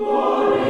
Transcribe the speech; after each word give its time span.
Glória. 0.00 0.69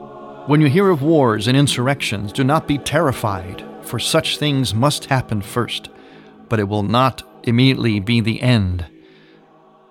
When 0.51 0.59
you 0.59 0.67
hear 0.67 0.89
of 0.89 1.01
wars 1.01 1.47
and 1.47 1.55
insurrections, 1.55 2.33
do 2.33 2.43
not 2.43 2.67
be 2.67 2.77
terrified, 2.77 3.63
for 3.83 3.99
such 3.99 4.37
things 4.37 4.75
must 4.75 5.05
happen 5.05 5.41
first, 5.41 5.87
but 6.49 6.59
it 6.59 6.67
will 6.67 6.83
not 6.83 7.23
immediately 7.43 8.01
be 8.01 8.19
the 8.19 8.41
end. 8.41 8.85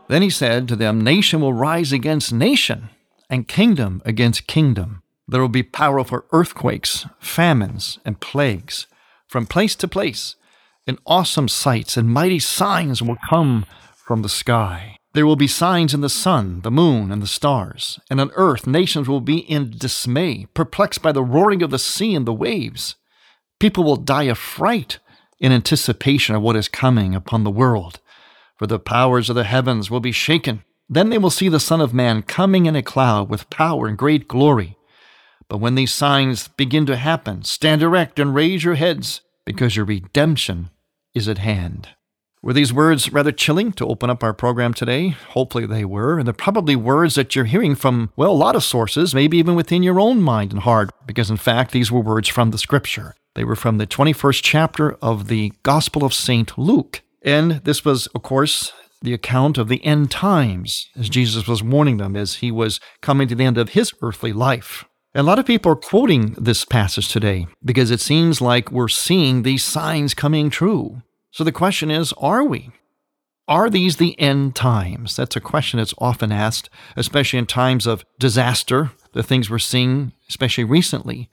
Then 0.09 0.21
he 0.21 0.29
said 0.29 0.69
to 0.69 0.77
them, 0.77 1.01
Nation 1.01 1.41
will 1.41 1.55
rise 1.55 1.93
against 1.93 2.31
nation, 2.31 2.91
and 3.31 3.49
kingdom 3.49 4.03
against 4.05 4.47
kingdom. 4.47 5.03
There 5.27 5.41
will 5.41 5.49
be 5.49 5.63
powerful 5.63 6.27
earthquakes, 6.31 7.07
famines, 7.19 7.99
and 8.05 8.21
plagues 8.21 8.87
from 9.29 9.47
place 9.47 9.75
to 9.77 9.89
place, 9.89 10.37
and 10.87 10.99
awesome 11.07 11.49
sights 11.49 11.97
and 11.97 12.07
mighty 12.07 12.39
signs 12.39 13.01
will 13.01 13.17
come 13.31 13.65
from 13.97 14.21
the 14.21 14.29
sky. 14.29 15.00
There 15.13 15.27
will 15.27 15.37
be 15.37 15.49
signs 15.49 15.93
in 15.93 16.03
the 16.03 16.09
sun, 16.09 16.61
the 16.61 16.71
moon, 16.71 17.11
and 17.11 17.21
the 17.21 17.27
stars, 17.27 17.99
and 18.09 18.21
on 18.21 18.31
earth 18.35 18.67
nations 18.67 19.09
will 19.09 19.21
be 19.21 19.39
in 19.39 19.71
dismay, 19.77 20.47
perplexed 20.55 21.03
by 21.03 21.11
the 21.11 21.25
roaring 21.25 21.63
of 21.63 21.71
the 21.71 21.81
sea 21.81 22.15
and 22.15 22.27
the 22.27 22.33
waves. 22.33 22.95
People 23.59 23.83
will 23.83 23.97
die 23.97 24.25
of 24.25 24.39
fright 24.39 25.01
in 25.41 25.51
anticipation 25.51 26.37
of 26.37 26.43
what 26.43 26.55
is 26.55 26.69
coming 26.69 27.15
upon 27.15 27.43
the 27.43 27.51
world, 27.51 27.99
for 28.57 28.69
the 28.69 28.79
powers 28.79 29.29
of 29.29 29.35
the 29.35 29.45
heavens 29.45 29.91
will 29.91 30.01
be 30.01 30.13
shaken. 30.13 30.63
Then 30.89 31.11
they 31.11 31.19
will 31.19 31.31
see 31.31 31.49
the 31.49 31.59
Son 31.59 31.81
of 31.81 31.93
Man 31.93 32.23
coming 32.23 32.67
in 32.67 32.77
a 32.77 32.83
cloud 32.83 33.29
with 33.29 33.51
power 33.51 33.89
and 33.89 33.99
great 33.99 34.29
glory. 34.29 34.77
But 35.49 35.59
when 35.59 35.75
these 35.75 35.93
signs 35.93 36.47
begin 36.47 36.87
to 36.87 36.97
happen, 36.97 37.43
stand 37.43 37.83
erect 37.83 38.21
and 38.21 38.33
raise 38.33 38.63
your 38.63 38.77
heads, 38.77 39.23
because 39.45 39.75
your 39.75 39.85
redemption 39.85 40.71
is 41.15 41.27
at 41.27 41.39
hand. 41.39 41.89
Were 42.43 42.55
these 42.55 42.73
words 42.73 43.13
rather 43.13 43.33
chilling 43.33 43.73
to 43.73 43.87
open 43.87 44.09
up 44.09 44.25
our 44.25 44.33
program 44.33 44.73
today? 44.73 45.09
Hopefully 45.11 45.67
they 45.67 45.85
were. 45.85 46.19
And 46.19 46.27
they're 46.27 46.33
probably 46.33 46.75
words 46.75 47.15
that 47.17 47.37
you're 47.37 47.45
hearing 47.45 47.75
from, 47.75 48.13
well, 48.17 48.31
a 48.31 48.33
lot 48.33 48.57
of 48.57 48.65
sources, 48.65 49.15
maybe 49.15 49.37
even 49.37 49.55
within 49.55 49.83
your 49.83 50.01
own 50.01 50.23
mind 50.23 50.53
and 50.53 50.63
heart, 50.63 50.91
because 51.07 51.29
in 51.29 51.37
fact, 51.37 51.73
these 51.73 51.93
were 51.93 52.01
words 52.01 52.29
from 52.29 52.51
the 52.51 52.57
scripture. 52.57 53.15
They 53.35 53.45
were 53.45 53.57
from 53.57 53.77
the 53.77 53.87
21st 53.87 54.41
chapter 54.43 54.93
of 55.03 55.29
the 55.29 55.53
Gospel 55.63 56.03
of 56.03 56.15
St. 56.15 56.57
Luke. 56.57 57.03
And 57.23 57.63
this 57.65 57.85
was, 57.85 58.07
of 58.09 58.23
course, 58.23 58.73
the 59.03 59.13
account 59.13 59.59
of 59.59 59.69
the 59.69 59.85
end 59.85 60.11
times, 60.11 60.89
as 60.97 61.11
Jesus 61.11 61.47
was 61.47 61.63
warning 61.63 61.99
them 61.99 62.17
as 62.17 62.37
he 62.37 62.51
was 62.51 62.81
coming 63.03 63.29
to 63.29 63.35
the 63.35 63.45
end 63.45 63.59
of 63.59 63.71
his 63.71 63.93
earthly 64.01 64.33
life. 64.33 64.87
A 65.15 65.23
lot 65.23 65.39
of 65.39 65.47
people 65.47 65.73
are 65.73 65.77
quoting 65.77 66.35
this 66.39 66.65
passage 66.65 67.09
today 67.09 67.49
because 67.63 67.91
it 67.91 68.01
seems 68.01 68.41
like 68.41 68.73
we're 68.73 68.89
seeing 68.89 69.43
these 69.43 69.63
signs 69.63 70.15
coming 70.15 70.49
true. 70.49 71.03
So 71.31 71.45
the 71.45 71.53
question 71.53 71.91
is 71.91 72.13
are 72.19 72.45
we? 72.45 72.71
Are 73.49 73.69
these 73.69 73.97
the 73.97 74.19
end 74.21 74.55
times? 74.55 75.17
That's 75.17 75.35
a 75.35 75.41
question 75.41 75.79
that's 75.79 75.95
often 75.99 76.31
asked, 76.31 76.71
especially 76.97 77.39
in 77.39 77.47
times 77.47 77.87
of 77.87 78.05
disaster, 78.19 78.93
the 79.13 79.25
things 79.25 79.51
we're 79.51 79.59
seeing, 79.59 80.13
especially 80.29 80.65
recently. 80.65 81.29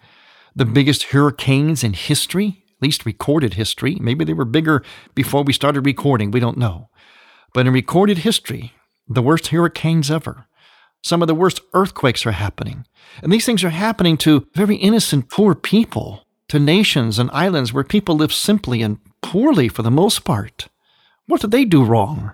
The 0.55 0.65
biggest 0.65 1.03
hurricanes 1.03 1.83
in 1.83 1.93
history, 1.93 2.63
at 2.75 2.81
least 2.81 3.05
recorded 3.05 3.53
history. 3.53 3.97
Maybe 3.99 4.25
they 4.25 4.33
were 4.33 4.45
bigger 4.45 4.83
before 5.13 5.43
we 5.43 5.53
started 5.53 5.81
recording, 5.85 6.31
we 6.31 6.39
don't 6.39 6.57
know. 6.57 6.89
But 7.53 7.67
in 7.67 7.73
recorded 7.73 8.19
history, 8.19 8.73
the 9.07 9.21
worst 9.21 9.47
hurricanes 9.47 10.09
ever. 10.09 10.47
Some 11.03 11.21
of 11.21 11.27
the 11.27 11.35
worst 11.35 11.61
earthquakes 11.73 12.25
are 12.25 12.31
happening. 12.31 12.85
And 13.21 13.31
these 13.31 13.45
things 13.45 13.63
are 13.63 13.69
happening 13.69 14.17
to 14.17 14.47
very 14.55 14.75
innocent, 14.75 15.29
poor 15.29 15.53
people, 15.53 16.25
to 16.49 16.59
nations 16.59 17.19
and 17.19 17.29
islands 17.31 17.71
where 17.71 17.83
people 17.83 18.15
live 18.15 18.33
simply 18.33 18.81
and 18.81 18.97
poorly 19.21 19.67
for 19.67 19.83
the 19.83 19.91
most 19.91 20.23
part. 20.23 20.67
What 21.27 21.41
did 21.41 21.51
they 21.51 21.65
do 21.65 21.83
wrong? 21.83 22.33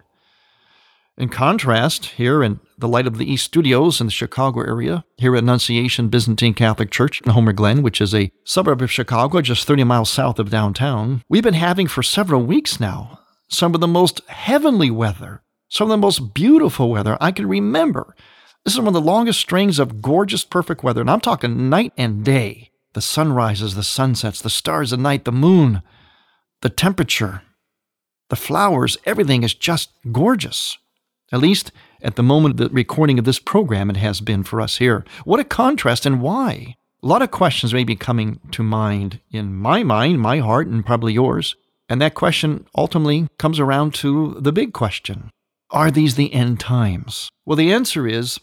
In 1.15 1.29
contrast, 1.29 2.05
here 2.05 2.41
in 2.41 2.59
the 2.77 2.87
Light 2.87 3.05
of 3.05 3.19
the 3.19 3.31
East 3.31 3.45
studios 3.45 4.01
in 4.01 4.07
the 4.07 4.11
Chicago 4.11 4.61
area, 4.61 5.05
here 5.17 5.35
at 5.35 5.43
Annunciation 5.43 6.09
Byzantine 6.09 6.55
Catholic 6.55 6.89
Church 6.89 7.21
in 7.21 7.31
Homer 7.31 7.53
Glen, 7.53 7.83
which 7.83 8.01
is 8.01 8.15
a 8.15 8.31
suburb 8.45 8.81
of 8.81 8.91
Chicago 8.91 9.39
just 9.41 9.67
30 9.67 9.83
miles 9.83 10.09
south 10.09 10.39
of 10.39 10.49
downtown, 10.49 11.21
we've 11.29 11.43
been 11.43 11.53
having 11.53 11.87
for 11.87 12.01
several 12.01 12.41
weeks 12.41 12.79
now 12.79 13.19
some 13.47 13.75
of 13.75 13.81
the 13.81 13.87
most 13.87 14.21
heavenly 14.27 14.89
weather, 14.89 15.43
some 15.69 15.85
of 15.85 15.89
the 15.89 15.97
most 15.97 16.33
beautiful 16.33 16.89
weather 16.89 17.15
I 17.21 17.31
can 17.31 17.47
remember. 17.47 18.15
This 18.65 18.73
is 18.73 18.79
one 18.79 18.87
of 18.87 18.93
the 18.93 19.01
longest 19.01 19.39
strings 19.39 19.77
of 19.77 20.01
gorgeous, 20.01 20.43
perfect 20.43 20.83
weather, 20.83 21.01
and 21.01 21.11
I'm 21.11 21.21
talking 21.21 21.69
night 21.69 21.93
and 21.95 22.25
day. 22.25 22.71
The 22.93 23.01
sunrises, 23.01 23.75
the 23.75 23.83
sunsets, 23.83 24.41
the 24.41 24.49
stars 24.49 24.91
at 24.93 24.99
night, 24.99 25.25
the 25.25 25.31
moon, 25.31 25.83
the 26.63 26.69
temperature, 26.69 27.41
the 28.29 28.37
flowers, 28.37 28.97
everything 29.05 29.43
is 29.43 29.53
just 29.53 29.89
gorgeous. 30.13 30.77
At 31.31 31.41
least 31.41 31.73
at 32.01 32.15
the 32.15 32.23
moment 32.23 32.53
of 32.53 32.69
the 32.69 32.73
recording 32.73 33.19
of 33.19 33.25
this 33.25 33.37
program, 33.37 33.89
it 33.89 33.97
has 33.97 34.21
been 34.21 34.43
for 34.43 34.61
us 34.61 34.77
here. 34.77 35.03
What 35.25 35.41
a 35.41 35.43
contrast 35.43 36.05
and 36.05 36.21
why? 36.21 36.77
A 37.03 37.07
lot 37.07 37.21
of 37.21 37.31
questions 37.31 37.73
may 37.73 37.83
be 37.83 37.97
coming 37.97 38.39
to 38.51 38.63
mind 38.63 39.19
in 39.29 39.53
my 39.53 39.83
mind, 39.83 40.21
my 40.21 40.39
heart, 40.39 40.67
and 40.67 40.85
probably 40.85 41.11
yours. 41.11 41.57
And 41.89 42.01
that 42.01 42.13
question 42.13 42.65
ultimately 42.77 43.27
comes 43.37 43.59
around 43.59 43.93
to 43.95 44.37
the 44.39 44.53
big 44.53 44.71
question 44.71 45.31
Are 45.69 45.91
these 45.91 46.15
the 46.15 46.33
end 46.33 46.61
times? 46.61 47.29
Well, 47.45 47.57
the 47.57 47.73
answer 47.73 48.07
is 48.07 48.39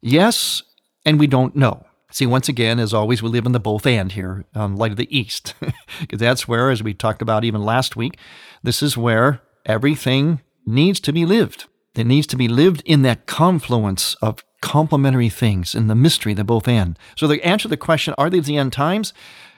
Yes, 0.00 0.62
and 1.04 1.18
we 1.18 1.26
don't 1.26 1.56
know. 1.56 1.87
See, 2.10 2.26
once 2.26 2.48
again, 2.48 2.78
as 2.78 2.94
always, 2.94 3.22
we 3.22 3.28
live 3.28 3.44
in 3.44 3.52
the 3.52 3.60
both 3.60 3.86
and 3.86 4.10
here 4.12 4.46
on 4.54 4.76
Light 4.76 4.92
of 4.92 4.96
the 4.96 5.16
East, 5.16 5.54
because 6.00 6.18
that's 6.18 6.48
where, 6.48 6.70
as 6.70 6.82
we 6.82 6.94
talked 6.94 7.20
about 7.20 7.44
even 7.44 7.62
last 7.62 7.96
week, 7.96 8.18
this 8.62 8.82
is 8.82 8.96
where 8.96 9.42
everything 9.66 10.40
needs 10.64 11.00
to 11.00 11.12
be 11.12 11.26
lived. 11.26 11.66
It 11.94 12.06
needs 12.06 12.26
to 12.28 12.36
be 12.36 12.48
lived 12.48 12.82
in 12.86 13.02
that 13.02 13.26
confluence 13.26 14.14
of 14.22 14.42
complementary 14.62 15.28
things 15.28 15.74
in 15.74 15.88
the 15.88 15.94
mystery, 15.94 16.32
the 16.32 16.44
both 16.44 16.66
and. 16.66 16.98
So, 17.14 17.26
the 17.26 17.44
answer 17.44 17.64
to 17.64 17.68
the 17.68 17.76
question, 17.76 18.14
are 18.16 18.30
these 18.30 18.46
the 18.46 18.56
end 18.56 18.72
times? 18.72 19.12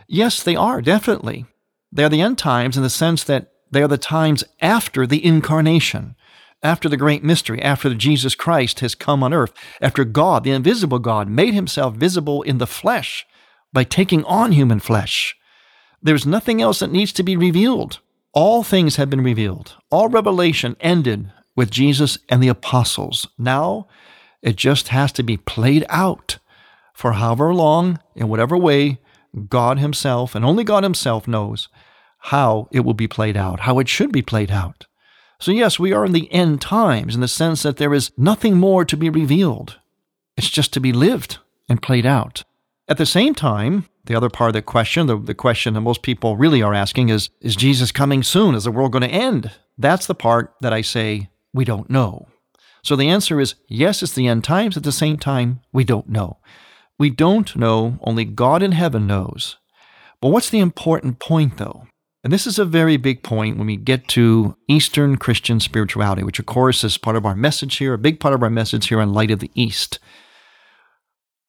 Yes, 0.08 0.43
they 0.43 0.56
are, 0.56 0.82
definitely. 0.82 1.47
They're 1.93 2.08
the 2.08 2.20
end 2.20 2.38
times 2.38 2.76
in 2.76 2.82
the 2.82 2.91
sense 2.91 3.23
that 3.25 3.52
they 3.70 3.82
are 3.82 3.88
the 3.88 3.99
times 3.99 4.43
after 4.61 5.06
the 5.06 5.25
incarnation 5.25 6.17
after 6.62 6.88
the 6.88 6.96
great 6.96 7.24
mystery, 7.24 7.60
after 7.62 7.94
Jesus 7.94 8.34
Christ 8.34 8.80
has 8.80 8.94
come 8.94 9.22
on 9.22 9.32
earth, 9.32 9.52
after 9.80 10.04
God, 10.04 10.44
the 10.44 10.50
invisible 10.50 10.98
God, 10.98 11.28
made 11.28 11.54
himself 11.54 11.94
visible 11.94 12.42
in 12.42 12.58
the 12.58 12.66
flesh 12.66 13.26
by 13.72 13.84
taking 13.84 14.24
on 14.24 14.52
human 14.52 14.80
flesh, 14.80 15.36
There's 16.02 16.26
nothing 16.26 16.62
else 16.62 16.78
that 16.78 16.92
needs 16.92 17.12
to 17.12 17.22
be 17.22 17.36
revealed. 17.36 17.98
All 18.32 18.62
things 18.62 18.96
have 18.96 19.10
been 19.10 19.22
revealed. 19.22 19.76
All 19.90 20.08
revelation 20.08 20.76
ended 20.80 21.30
with 21.54 21.70
Jesus 21.70 22.16
and 22.28 22.42
the 22.42 22.48
apostles. 22.48 23.26
Now 23.36 23.86
it 24.40 24.56
just 24.56 24.88
has 24.88 25.12
to 25.12 25.22
be 25.22 25.36
played 25.36 25.84
out 25.90 26.38
for 26.94 27.12
however 27.12 27.54
long, 27.54 27.98
in 28.14 28.28
whatever 28.28 28.56
way, 28.56 28.98
God 29.48 29.78
Himself 29.78 30.34
and 30.34 30.44
only 30.44 30.64
God 30.64 30.82
Himself 30.82 31.26
knows 31.26 31.68
how 32.24 32.68
it 32.72 32.80
will 32.80 32.94
be 32.94 33.08
played 33.08 33.36
out, 33.36 33.60
how 33.60 33.78
it 33.78 33.88
should 33.88 34.12
be 34.12 34.22
played 34.22 34.50
out. 34.50 34.86
So, 35.40 35.52
yes, 35.52 35.78
we 35.78 35.92
are 35.92 36.04
in 36.04 36.12
the 36.12 36.31
end 36.32 36.60
times 36.60 37.14
in 37.14 37.22
the 37.22 37.28
sense 37.28 37.62
that 37.62 37.78
there 37.78 37.94
is 37.94 38.12
nothing 38.16 38.58
more 38.58 38.84
to 38.84 38.96
be 38.96 39.08
revealed. 39.08 39.78
It's 40.37 40.50
just 40.50 40.72
to 40.75 40.81
be 40.81 40.92
lived 40.92 41.38
and 41.69 41.82
played 41.82 42.04
out. 42.04 42.44
At 42.88 42.98
the 42.98 43.06
same 43.06 43.34
time, 43.34 43.88
the 44.04 44.14
other 44.14 44.28
part 44.28 44.50
of 44.50 44.54
the 44.54 44.62
question, 44.62 45.06
the, 45.06 45.16
the 45.16 45.34
question 45.34 45.75
that 45.75 45.81
most 45.81 46.02
people 46.02 46.37
really 46.37 46.62
are 46.62 46.75
asking 46.75 47.08
is 47.08 47.31
Is 47.40 47.56
Jesus 47.56 47.90
coming 47.90 48.22
soon? 48.22 48.54
Is 48.54 48.64
the 48.64 48.70
world 48.70 48.92
going 48.92 49.02
to 49.02 49.08
end? 49.08 49.52
That's 49.78 50.06
the 50.06 50.14
part 50.14 50.54
that 50.60 50.72
I 50.72 50.82
say 50.82 51.31
we 51.54 51.64
don't 51.64 51.88
know. 51.88 52.28
So 52.82 52.96
the 52.96 53.08
answer 53.08 53.40
is 53.40 53.54
yes, 53.66 54.02
it's 54.02 54.14
the 54.14 54.26
end 54.26 54.44
times. 54.44 54.76
At 54.76 54.82
the 54.82 54.92
same 54.92 55.16
time, 55.16 55.60
we 55.72 55.84
don't 55.84 56.08
know. 56.08 56.38
We 56.98 57.08
don't 57.08 57.56
know, 57.56 57.98
only 58.02 58.26
God 58.26 58.62
in 58.62 58.72
heaven 58.72 59.06
knows. 59.06 59.56
But 60.20 60.28
what's 60.28 60.50
the 60.50 60.58
important 60.58 61.19
point, 61.19 61.56
though? 61.56 61.87
And 62.22 62.32
this 62.32 62.46
is 62.46 62.58
a 62.58 62.67
very 62.67 62.99
big 62.99 63.22
point 63.22 63.56
when 63.56 63.67
we 63.67 63.76
get 63.76 64.06
to 64.08 64.55
Eastern 64.69 65.17
Christian 65.17 65.58
spirituality, 65.58 66.22
which, 66.22 66.38
of 66.38 66.46
course, 66.46 66.84
is 66.84 66.99
part 66.99 67.17
of 67.17 67.25
our 67.25 67.34
message 67.34 67.76
here, 67.76 67.94
a 67.94 67.99
big 67.99 68.20
part 68.20 68.34
of 68.34 68.43
our 68.43 68.50
message 68.50 68.88
here 68.88 69.00
on 69.00 69.14
Light 69.14 69.31
of 69.31 69.38
the 69.38 69.50
East. 69.55 69.99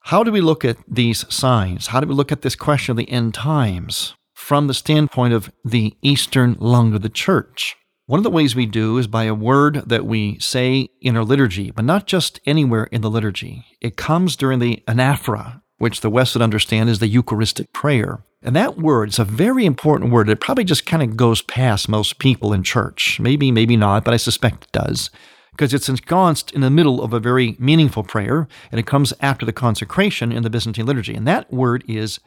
How 0.06 0.24
do 0.24 0.32
we 0.32 0.40
look 0.40 0.64
at 0.64 0.78
these 0.88 1.32
signs? 1.34 1.88
How 1.88 2.00
do 2.00 2.08
we 2.08 2.16
look 2.16 2.32
at 2.32 2.42
this 2.42 2.56
question 2.56 2.92
of 2.92 2.98
the 2.98 3.12
end 3.12 3.34
times 3.34 4.16
from 4.34 4.68
the 4.68 4.74
standpoint 4.74 5.34
of 5.34 5.52
the 5.66 5.96
Eastern 6.02 6.56
lung 6.60 6.96
of 6.96 7.02
the 7.02 7.10
church? 7.10 7.76
One 8.06 8.20
of 8.20 8.24
the 8.24 8.30
ways 8.30 8.56
we 8.56 8.66
do 8.66 8.98
is 8.98 9.08
by 9.08 9.26
a 9.26 9.36
word 9.36 9.84
that 9.88 10.06
we 10.06 10.40
say 10.40 10.90
in 11.02 11.16
our 11.16 11.24
liturgy, 11.24 11.72
but 11.72 11.86
not 11.86 12.08
just 12.08 12.40
anywhere 12.46 12.86
in 12.86 13.02
the 13.02 13.10
liturgy. 13.10 13.66
It 13.82 13.98
comes 13.98 14.36
during 14.36 14.60
the 14.60 14.84
anaphora, 14.88 15.61
which 15.82 16.02
the 16.02 16.10
West 16.10 16.36
would 16.36 16.44
understand 16.44 16.90
is 16.90 17.00
the 17.00 17.08
Eucharistic 17.08 17.74
prayer. 17.74 18.24
And 18.44 18.56
that 18.56 18.78
word 18.78 19.10
is 19.10 19.20
a 19.20 19.26
very 19.26 19.66
important 19.66 20.12
word. 20.12 20.30
It 20.30 20.40
probably 20.40 20.64
just 20.64 20.86
kind 20.86 21.02
of 21.02 21.18
goes 21.18 21.42
past 21.42 21.90
most 21.90 22.20
people 22.20 22.54
in 22.54 22.62
church. 22.62 23.20
Maybe, 23.20 23.52
maybe 23.52 23.76
not, 23.76 24.06
but 24.06 24.14
I 24.14 24.18
suspect 24.18 24.66
it 24.66 24.72
does. 24.72 25.10
Because 25.52 25.74
it's 25.74 25.90
ensconced 25.90 26.52
in 26.52 26.62
the 26.62 26.70
middle 26.70 27.04
of 27.04 27.14
a 27.14 27.20
very 27.20 27.56
meaningful 27.60 28.04
prayer, 28.04 28.48
and 28.72 28.80
it 28.80 28.86
comes 28.86 29.12
after 29.22 29.46
the 29.46 29.54
consecration 29.54 30.32
in 30.32 30.44
the 30.44 30.50
Byzantine 30.52 30.86
liturgy. 30.86 31.16
And 31.16 31.28
that 31.28 31.52
word 31.52 31.84
is 31.88 32.20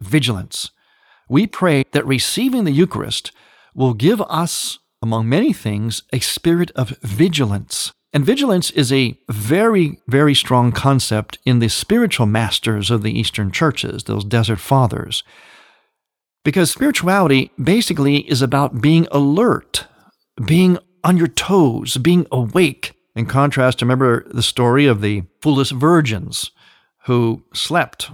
vigilance. 0.00 0.70
We 1.28 1.46
pray 1.46 1.84
that 1.92 2.06
receiving 2.06 2.64
the 2.64 2.72
Eucharist 2.72 3.30
will 3.74 3.94
give 3.94 4.20
us 4.22 4.80
among 5.00 5.28
many 5.28 5.52
things, 5.52 6.02
a 6.12 6.18
spirit 6.18 6.72
of 6.72 6.90
vigilance. 7.02 7.92
And 8.12 8.24
vigilance 8.24 8.70
is 8.70 8.92
a 8.92 9.18
very, 9.28 10.00
very 10.06 10.34
strong 10.34 10.72
concept 10.72 11.38
in 11.44 11.58
the 11.58 11.68
spiritual 11.68 12.26
masters 12.26 12.90
of 12.90 13.02
the 13.02 13.18
Eastern 13.18 13.50
churches, 13.50 14.04
those 14.04 14.24
desert 14.24 14.60
fathers. 14.60 15.22
Because 16.44 16.70
spirituality 16.70 17.50
basically 17.62 18.18
is 18.30 18.40
about 18.40 18.80
being 18.80 19.06
alert, 19.10 19.86
being 20.46 20.78
on 21.04 21.18
your 21.18 21.28
toes, 21.28 21.98
being 21.98 22.26
awake. 22.32 22.94
In 23.14 23.26
contrast, 23.26 23.82
remember 23.82 24.26
the 24.30 24.42
story 24.42 24.86
of 24.86 25.02
the 25.02 25.24
foolish 25.42 25.70
virgins 25.70 26.50
who 27.04 27.44
slept 27.52 28.10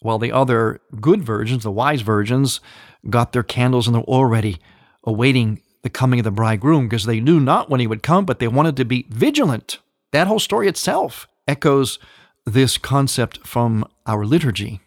while 0.00 0.18
the 0.18 0.32
other 0.32 0.80
good 1.00 1.22
virgins, 1.22 1.62
the 1.62 1.70
wise 1.70 2.02
virgins, 2.02 2.60
got 3.08 3.32
their 3.32 3.42
candles 3.42 3.86
and 3.86 3.96
their 3.96 4.04
oil 4.06 4.26
ready, 4.26 4.58
awaiting 5.02 5.62
the 5.84 5.90
coming 5.90 6.18
of 6.18 6.24
the 6.24 6.30
bridegroom 6.30 6.88
because 6.88 7.04
they 7.04 7.20
knew 7.20 7.38
not 7.38 7.68
when 7.68 7.78
he 7.78 7.86
would 7.86 8.02
come, 8.02 8.24
but 8.24 8.38
they 8.38 8.48
wanted 8.48 8.74
to 8.76 8.86
be 8.86 9.06
vigilant. 9.10 9.78
That 10.12 10.26
whole 10.26 10.40
story 10.40 10.66
itself 10.66 11.28
echoes 11.46 11.98
this 12.46 12.78
concept 12.78 13.46
from 13.46 13.84
our 14.06 14.24
liturgy, 14.24 14.80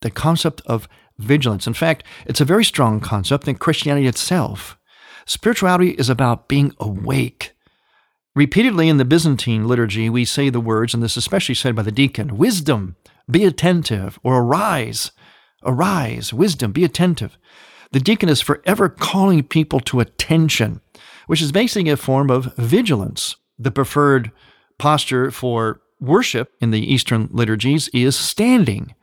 the 0.00 0.12
concept 0.12 0.62
of 0.64 0.88
vigilance. 1.18 1.66
In 1.66 1.74
fact, 1.74 2.04
it's 2.24 2.40
a 2.40 2.44
very 2.44 2.64
strong 2.64 3.00
concept 3.00 3.48
in 3.48 3.56
Christianity 3.56 4.06
itself. 4.06 4.78
Spirituality 5.26 5.90
is 5.90 6.08
about 6.08 6.48
being 6.48 6.72
awake. 6.78 7.52
Repeatedly 8.36 8.88
in 8.88 8.98
the 8.98 9.04
Byzantine 9.04 9.66
liturgy, 9.66 10.08
we 10.08 10.24
say 10.24 10.50
the 10.50 10.60
words, 10.60 10.94
and 10.94 11.02
this 11.02 11.12
is 11.12 11.18
especially 11.18 11.56
said 11.56 11.74
by 11.74 11.82
the 11.82 11.92
deacon 11.92 12.36
wisdom, 12.36 12.94
be 13.28 13.44
attentive, 13.44 14.20
or 14.22 14.40
arise, 14.40 15.10
arise, 15.64 16.32
wisdom, 16.32 16.70
be 16.70 16.84
attentive. 16.84 17.38
The 17.94 18.00
deacon 18.00 18.28
is 18.28 18.40
forever 18.40 18.88
calling 18.88 19.44
people 19.44 19.78
to 19.78 20.00
attention, 20.00 20.80
which 21.28 21.40
is 21.40 21.52
basically 21.52 21.92
a 21.92 21.96
form 21.96 22.28
of 22.28 22.52
vigilance. 22.56 23.36
The 23.56 23.70
preferred 23.70 24.32
posture 24.80 25.30
for 25.30 25.80
worship 26.00 26.50
in 26.60 26.72
the 26.72 26.92
Eastern 26.92 27.28
liturgies 27.30 27.86
is 27.94 28.16
standing. 28.16 28.96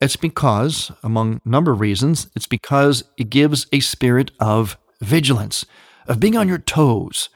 It's 0.00 0.16
because, 0.16 0.90
among 1.04 1.40
a 1.44 1.48
number 1.48 1.70
of 1.70 1.80
reasons, 1.80 2.28
it's 2.34 2.48
because 2.48 3.04
it 3.16 3.30
gives 3.30 3.68
a 3.70 3.78
spirit 3.78 4.32
of 4.40 4.76
vigilance, 5.00 5.64
of 6.08 6.18
being 6.18 6.36
on 6.36 6.48
your 6.48 6.58
toes. 6.58 7.28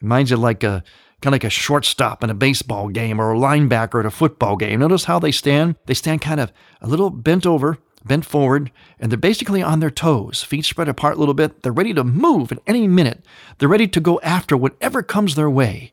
It 0.00 0.02
reminds 0.02 0.32
you 0.32 0.36
like 0.36 0.64
a 0.64 0.82
kind 1.20 1.32
of 1.32 1.34
like 1.34 1.44
a 1.44 1.48
shortstop 1.50 2.24
in 2.24 2.30
a 2.30 2.34
baseball 2.34 2.88
game 2.88 3.20
or 3.20 3.32
a 3.32 3.38
linebacker 3.38 4.00
at 4.00 4.06
a 4.06 4.10
football 4.10 4.56
game. 4.56 4.80
Notice 4.80 5.04
how 5.04 5.20
they 5.20 5.30
stand? 5.30 5.76
They 5.86 5.94
stand 5.94 6.22
kind 6.22 6.40
of 6.40 6.52
a 6.80 6.88
little 6.88 7.10
bent 7.10 7.46
over, 7.46 7.78
bent 8.04 8.24
forward, 8.24 8.70
and 8.98 9.10
they're 9.10 9.18
basically 9.18 9.62
on 9.62 9.80
their 9.80 9.90
toes, 9.90 10.42
feet 10.42 10.64
spread 10.64 10.88
apart 10.88 11.16
a 11.16 11.18
little 11.18 11.34
bit. 11.34 11.62
They're 11.62 11.72
ready 11.72 11.94
to 11.94 12.04
move 12.04 12.52
at 12.52 12.60
any 12.66 12.86
minute. 12.86 13.24
They're 13.58 13.68
ready 13.68 13.88
to 13.88 14.00
go 14.00 14.20
after 14.22 14.56
whatever 14.56 15.02
comes 15.02 15.34
their 15.34 15.50
way. 15.50 15.92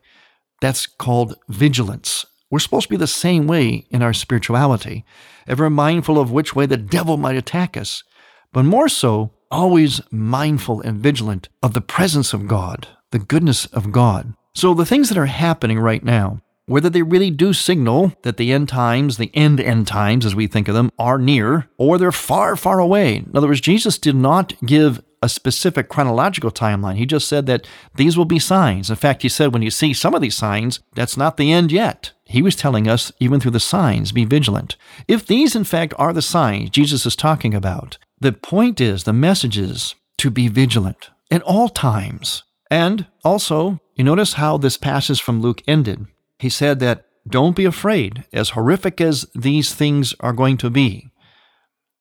That's 0.60 0.86
called 0.86 1.36
vigilance. 1.48 2.24
We're 2.50 2.58
supposed 2.58 2.84
to 2.84 2.90
be 2.90 2.98
the 2.98 3.06
same 3.06 3.46
way 3.46 3.86
in 3.90 4.02
our 4.02 4.12
spirituality, 4.12 5.04
ever 5.46 5.70
mindful 5.70 6.18
of 6.18 6.30
which 6.30 6.54
way 6.54 6.66
the 6.66 6.76
devil 6.76 7.16
might 7.16 7.36
attack 7.36 7.76
us, 7.76 8.04
but 8.52 8.64
more 8.64 8.90
so, 8.90 9.32
always 9.50 10.02
mindful 10.10 10.82
and 10.82 11.00
vigilant 11.00 11.48
of 11.62 11.72
the 11.72 11.80
presence 11.80 12.34
of 12.34 12.46
God, 12.46 12.88
the 13.10 13.18
goodness 13.18 13.64
of 13.66 13.90
God. 13.90 14.34
So, 14.54 14.74
the 14.74 14.84
things 14.84 15.08
that 15.08 15.16
are 15.16 15.26
happening 15.26 15.78
right 15.78 16.04
now, 16.04 16.41
whether 16.66 16.88
they 16.88 17.02
really 17.02 17.30
do 17.30 17.52
signal 17.52 18.12
that 18.22 18.36
the 18.36 18.52
end 18.52 18.68
times, 18.68 19.16
the 19.16 19.30
end 19.34 19.60
end 19.60 19.86
times 19.86 20.24
as 20.24 20.34
we 20.34 20.46
think 20.46 20.68
of 20.68 20.74
them, 20.74 20.90
are 20.98 21.18
near, 21.18 21.68
or 21.76 21.98
they're 21.98 22.12
far, 22.12 22.56
far 22.56 22.78
away. 22.78 23.16
In 23.16 23.32
other 23.34 23.48
words, 23.48 23.60
Jesus 23.60 23.98
did 23.98 24.16
not 24.16 24.54
give 24.64 25.02
a 25.22 25.28
specific 25.28 25.88
chronological 25.88 26.50
timeline. 26.50 26.96
He 26.96 27.06
just 27.06 27.28
said 27.28 27.46
that 27.46 27.66
these 27.94 28.16
will 28.16 28.24
be 28.24 28.40
signs. 28.40 28.90
In 28.90 28.96
fact, 28.96 29.22
he 29.22 29.28
said 29.28 29.52
when 29.52 29.62
you 29.62 29.70
see 29.70 29.92
some 29.92 30.14
of 30.14 30.20
these 30.20 30.36
signs, 30.36 30.80
that's 30.94 31.16
not 31.16 31.36
the 31.36 31.52
end 31.52 31.70
yet. 31.70 32.12
He 32.24 32.42
was 32.42 32.56
telling 32.56 32.88
us, 32.88 33.12
even 33.20 33.38
through 33.38 33.52
the 33.52 33.60
signs, 33.60 34.10
be 34.10 34.24
vigilant. 34.24 34.76
If 35.06 35.26
these, 35.26 35.54
in 35.54 35.64
fact, 35.64 35.94
are 35.96 36.12
the 36.12 36.22
signs 36.22 36.70
Jesus 36.70 37.06
is 37.06 37.14
talking 37.14 37.54
about, 37.54 37.98
the 38.20 38.32
point 38.32 38.80
is, 38.80 39.04
the 39.04 39.12
message 39.12 39.56
is 39.56 39.94
to 40.18 40.30
be 40.30 40.48
vigilant 40.48 41.10
at 41.30 41.42
all 41.42 41.68
times. 41.68 42.42
And 42.70 43.06
also, 43.22 43.80
you 43.94 44.04
notice 44.04 44.34
how 44.34 44.56
this 44.56 44.76
passage 44.76 45.20
from 45.20 45.40
Luke 45.40 45.62
ended. 45.68 46.06
He 46.42 46.48
said 46.48 46.80
that 46.80 47.04
don't 47.28 47.54
be 47.54 47.66
afraid, 47.66 48.24
as 48.32 48.50
horrific 48.50 49.00
as 49.00 49.26
these 49.32 49.76
things 49.76 50.12
are 50.18 50.32
going 50.32 50.56
to 50.56 50.70
be 50.70 51.12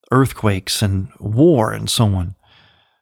earthquakes 0.10 0.82
and 0.82 1.10
war 1.20 1.72
and 1.72 1.88
so 1.88 2.06
on. 2.06 2.34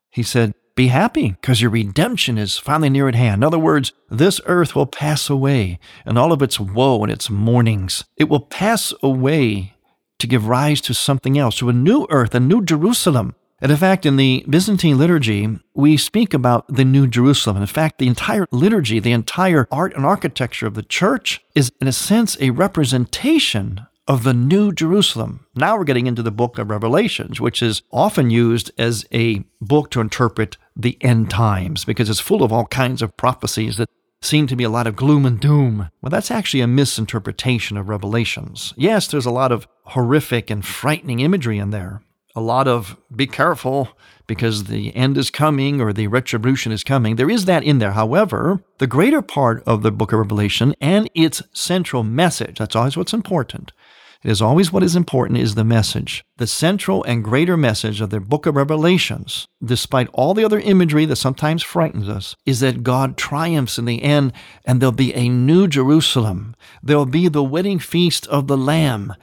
He 0.09 0.21
said, 0.21 0.53
Be 0.75 0.87
happy, 0.87 1.29
because 1.29 1.61
your 1.61 1.71
redemption 1.71 2.37
is 2.37 2.57
finally 2.57 2.89
near 2.89 3.07
at 3.07 3.15
hand. 3.15 3.39
In 3.39 3.45
other 3.45 3.57
words, 3.57 3.93
this 4.09 4.41
earth 4.47 4.75
will 4.75 4.85
pass 4.85 5.29
away, 5.29 5.79
and 6.05 6.17
all 6.17 6.33
of 6.33 6.41
its 6.41 6.59
woe 6.59 7.01
and 7.03 7.11
its 7.11 7.29
mournings. 7.29 8.03
It 8.17 8.27
will 8.27 8.41
pass 8.41 8.93
away 9.01 9.75
to 10.17 10.27
give 10.27 10.45
rise 10.45 10.81
to 10.81 10.93
something 10.93 11.37
else, 11.37 11.59
to 11.59 11.69
a 11.69 11.73
new 11.73 12.05
earth, 12.09 12.35
a 12.35 12.41
new 12.41 12.61
Jerusalem, 12.61 13.33
and 13.61 13.71
in 13.71 13.77
fact, 13.77 14.05
in 14.05 14.15
the 14.15 14.45
Byzantine 14.49 14.97
liturgy, 14.97 15.47
we 15.73 15.97
speak 15.97 16.33
about 16.33 16.73
the 16.73 16.85
New 16.85 17.07
Jerusalem. 17.07 17.57
In 17.57 17.65
fact, 17.65 17.97
the 17.99 18.07
entire 18.07 18.45
liturgy, 18.51 18.99
the 18.99 19.11
entire 19.11 19.67
art 19.71 19.95
and 19.95 20.05
architecture 20.05 20.67
of 20.67 20.75
the 20.75 20.83
church 20.83 21.41
is, 21.55 21.71
in 21.81 21.87
a 21.87 21.93
sense, 21.93 22.37
a 22.39 22.51
representation 22.51 23.85
of 24.07 24.23
the 24.23 24.33
New 24.33 24.71
Jerusalem. 24.71 25.45
Now 25.55 25.77
we're 25.77 25.83
getting 25.83 26.07
into 26.07 26.23
the 26.23 26.31
book 26.31 26.57
of 26.57 26.71
Revelations, 26.71 27.39
which 27.39 27.61
is 27.61 27.83
often 27.91 28.31
used 28.31 28.71
as 28.77 29.05
a 29.13 29.43
book 29.61 29.91
to 29.91 30.01
interpret 30.01 30.57
the 30.75 30.97
end 31.01 31.29
times 31.29 31.85
because 31.85 32.09
it's 32.09 32.19
full 32.19 32.41
of 32.41 32.51
all 32.51 32.65
kinds 32.65 33.03
of 33.03 33.15
prophecies 33.17 33.77
that 33.77 33.89
seem 34.21 34.47
to 34.47 34.55
be 34.55 34.63
a 34.63 34.69
lot 34.69 34.87
of 34.87 34.95
gloom 34.95 35.25
and 35.25 35.39
doom. 35.39 35.89
Well, 36.01 36.09
that's 36.09 36.31
actually 36.31 36.61
a 36.61 36.67
misinterpretation 36.67 37.77
of 37.77 37.87
Revelations. 37.87 38.73
Yes, 38.75 39.07
there's 39.07 39.27
a 39.27 39.31
lot 39.31 39.51
of 39.51 39.67
horrific 39.83 40.49
and 40.49 40.65
frightening 40.65 41.19
imagery 41.19 41.59
in 41.59 41.69
there, 41.69 42.01
a 42.35 42.41
lot 42.41 42.67
of 42.67 42.95
be 43.15 43.27
careful 43.27 43.89
because 44.27 44.65
the 44.65 44.95
end 44.95 45.17
is 45.17 45.31
coming 45.31 45.81
or 45.81 45.91
the 45.91 46.07
retribution 46.07 46.71
is 46.71 46.83
coming. 46.83 47.15
There 47.15 47.29
is 47.29 47.45
that 47.45 47.63
in 47.63 47.79
there. 47.79 47.93
However, 47.93 48.61
the 48.77 48.87
greater 48.87 49.21
part 49.21 49.63
of 49.65 49.81
the 49.81 49.91
book 49.91 50.13
of 50.13 50.19
Revelation 50.19 50.75
and 50.79 51.09
its 51.15 51.41
central 51.53 52.03
message, 52.03 52.59
that's 52.59 52.75
always 52.75 52.95
what's 52.95 53.13
important, 53.13 53.71
It 54.21 54.29
is 54.29 54.41
always 54.41 54.71
what 54.71 54.83
is 54.83 54.97
important 54.97 55.39
is 55.39 55.55
the 55.55 55.63
message. 55.63 56.25
The 56.37 56.47
central 56.47 57.03
and 57.05 57.23
greater 57.23 57.55
message 57.55 58.01
of 58.01 58.09
the 58.09 58.19
book 58.19 58.45
of 58.45 58.55
Revelations, 58.55 59.47
despite 59.63 60.09
all 60.11 60.33
the 60.33 60.43
other 60.43 60.59
imagery 60.59 61.05
that 61.05 61.15
sometimes 61.15 61.63
frightens 61.63 62.09
us, 62.09 62.35
is 62.45 62.59
that 62.59 62.83
God 62.83 63.15
triumphs 63.15 63.79
in 63.79 63.85
the 63.85 64.03
end 64.03 64.33
and 64.65 64.81
there'll 64.81 64.91
be 64.91 65.15
a 65.15 65.29
new 65.29 65.69
Jerusalem. 65.69 66.53
There'll 66.83 67.05
be 67.05 67.29
the 67.29 67.43
wedding 67.43 67.79
feast 67.79 68.27
of 68.27 68.47
the 68.47 68.57
Lamb. 68.57 69.13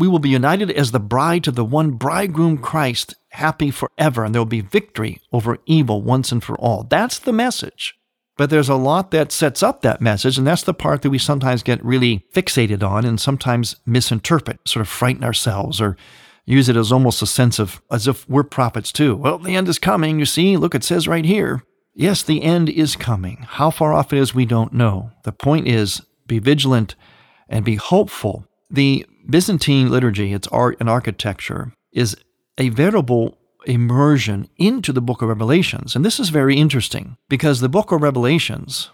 We 0.00 0.08
will 0.08 0.18
be 0.18 0.30
united 0.30 0.70
as 0.70 0.92
the 0.92 0.98
bride 0.98 1.44
to 1.44 1.50
the 1.50 1.62
one 1.62 1.90
bridegroom 1.90 2.56
Christ, 2.56 3.16
happy 3.32 3.70
forever, 3.70 4.24
and 4.24 4.34
there 4.34 4.40
will 4.40 4.46
be 4.46 4.62
victory 4.62 5.20
over 5.30 5.58
evil 5.66 6.00
once 6.00 6.32
and 6.32 6.42
for 6.42 6.58
all. 6.58 6.84
That's 6.84 7.18
the 7.18 7.34
message. 7.34 7.94
But 8.38 8.48
there's 8.48 8.70
a 8.70 8.76
lot 8.76 9.10
that 9.10 9.30
sets 9.30 9.62
up 9.62 9.82
that 9.82 10.00
message, 10.00 10.38
and 10.38 10.46
that's 10.46 10.62
the 10.62 10.72
part 10.72 11.02
that 11.02 11.10
we 11.10 11.18
sometimes 11.18 11.62
get 11.62 11.84
really 11.84 12.24
fixated 12.32 12.82
on 12.82 13.04
and 13.04 13.20
sometimes 13.20 13.76
misinterpret, 13.84 14.60
sort 14.66 14.80
of 14.80 14.88
frighten 14.88 15.22
ourselves 15.22 15.82
or 15.82 15.98
use 16.46 16.70
it 16.70 16.76
as 16.76 16.90
almost 16.90 17.20
a 17.20 17.26
sense 17.26 17.58
of 17.58 17.82
as 17.90 18.08
if 18.08 18.26
we're 18.26 18.42
prophets 18.42 18.92
too. 18.92 19.14
Well, 19.16 19.36
the 19.36 19.54
end 19.54 19.68
is 19.68 19.78
coming, 19.78 20.18
you 20.18 20.24
see. 20.24 20.56
Look, 20.56 20.74
it 20.74 20.82
says 20.82 21.08
right 21.08 21.26
here. 21.26 21.62
Yes, 21.94 22.22
the 22.22 22.42
end 22.42 22.70
is 22.70 22.96
coming. 22.96 23.44
How 23.46 23.68
far 23.68 23.92
off 23.92 24.14
it 24.14 24.18
is, 24.18 24.34
we 24.34 24.46
don't 24.46 24.72
know. 24.72 25.10
The 25.24 25.32
point 25.32 25.68
is 25.68 26.00
be 26.26 26.38
vigilant 26.38 26.94
and 27.50 27.66
be 27.66 27.76
hopeful. 27.76 28.46
The 28.70 29.04
Byzantine 29.28 29.90
liturgy, 29.90 30.32
its 30.32 30.48
art 30.48 30.76
and 30.80 30.88
architecture, 30.88 31.72
is 31.92 32.16
a 32.58 32.68
veritable 32.68 33.38
immersion 33.66 34.48
into 34.56 34.92
the 34.92 35.02
book 35.02 35.22
of 35.22 35.28
Revelations. 35.28 35.94
And 35.94 36.04
this 36.04 36.18
is 36.18 36.30
very 36.30 36.56
interesting 36.56 37.16
because 37.28 37.60
the 37.60 37.68
book 37.68 37.92
of 37.92 38.02
Revelations 38.02 38.90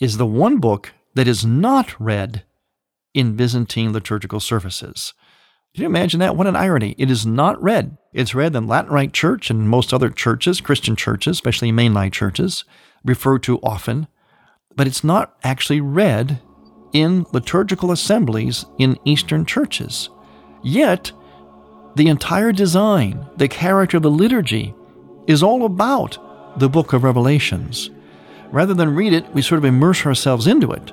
is 0.00 0.16
the 0.16 0.26
one 0.26 0.58
book 0.58 0.92
that 1.14 1.28
is 1.28 1.44
not 1.44 1.98
read 2.00 2.44
in 3.14 3.36
Byzantine 3.36 3.92
liturgical 3.92 4.40
services. 4.40 5.14
Can 5.74 5.82
you 5.82 5.88
imagine 5.88 6.20
that? 6.20 6.36
What 6.36 6.46
an 6.46 6.56
irony. 6.56 6.94
It 6.98 7.10
is 7.10 7.24
not 7.24 7.60
read. 7.62 7.96
It's 8.12 8.34
read 8.34 8.54
in 8.54 8.66
Latin 8.66 8.92
Rite 8.92 9.12
Church 9.12 9.50
and 9.50 9.68
most 9.68 9.92
other 9.92 10.10
churches, 10.10 10.60
Christian 10.60 10.94
churches, 10.94 11.36
especially 11.36 11.72
mainline 11.72 12.12
churches, 12.12 12.64
referred 13.04 13.42
to 13.44 13.58
often, 13.60 14.06
but 14.76 14.86
it's 14.86 15.04
not 15.04 15.36
actually 15.42 15.80
read 15.80 16.40
in 16.94 17.26
liturgical 17.32 17.92
assemblies 17.92 18.64
in 18.78 18.98
Eastern 19.04 19.44
churches. 19.44 20.08
Yet, 20.62 21.12
the 21.96 22.08
entire 22.08 22.52
design, 22.52 23.26
the 23.36 23.48
character 23.48 23.98
of 23.98 24.02
the 24.02 24.10
liturgy, 24.10 24.74
is 25.26 25.42
all 25.42 25.66
about 25.66 26.58
the 26.58 26.68
book 26.68 26.92
of 26.92 27.04
Revelations. 27.04 27.90
Rather 28.50 28.72
than 28.72 28.94
read 28.94 29.12
it, 29.12 29.28
we 29.34 29.42
sort 29.42 29.58
of 29.58 29.64
immerse 29.64 30.06
ourselves 30.06 30.46
into 30.46 30.70
it. 30.70 30.92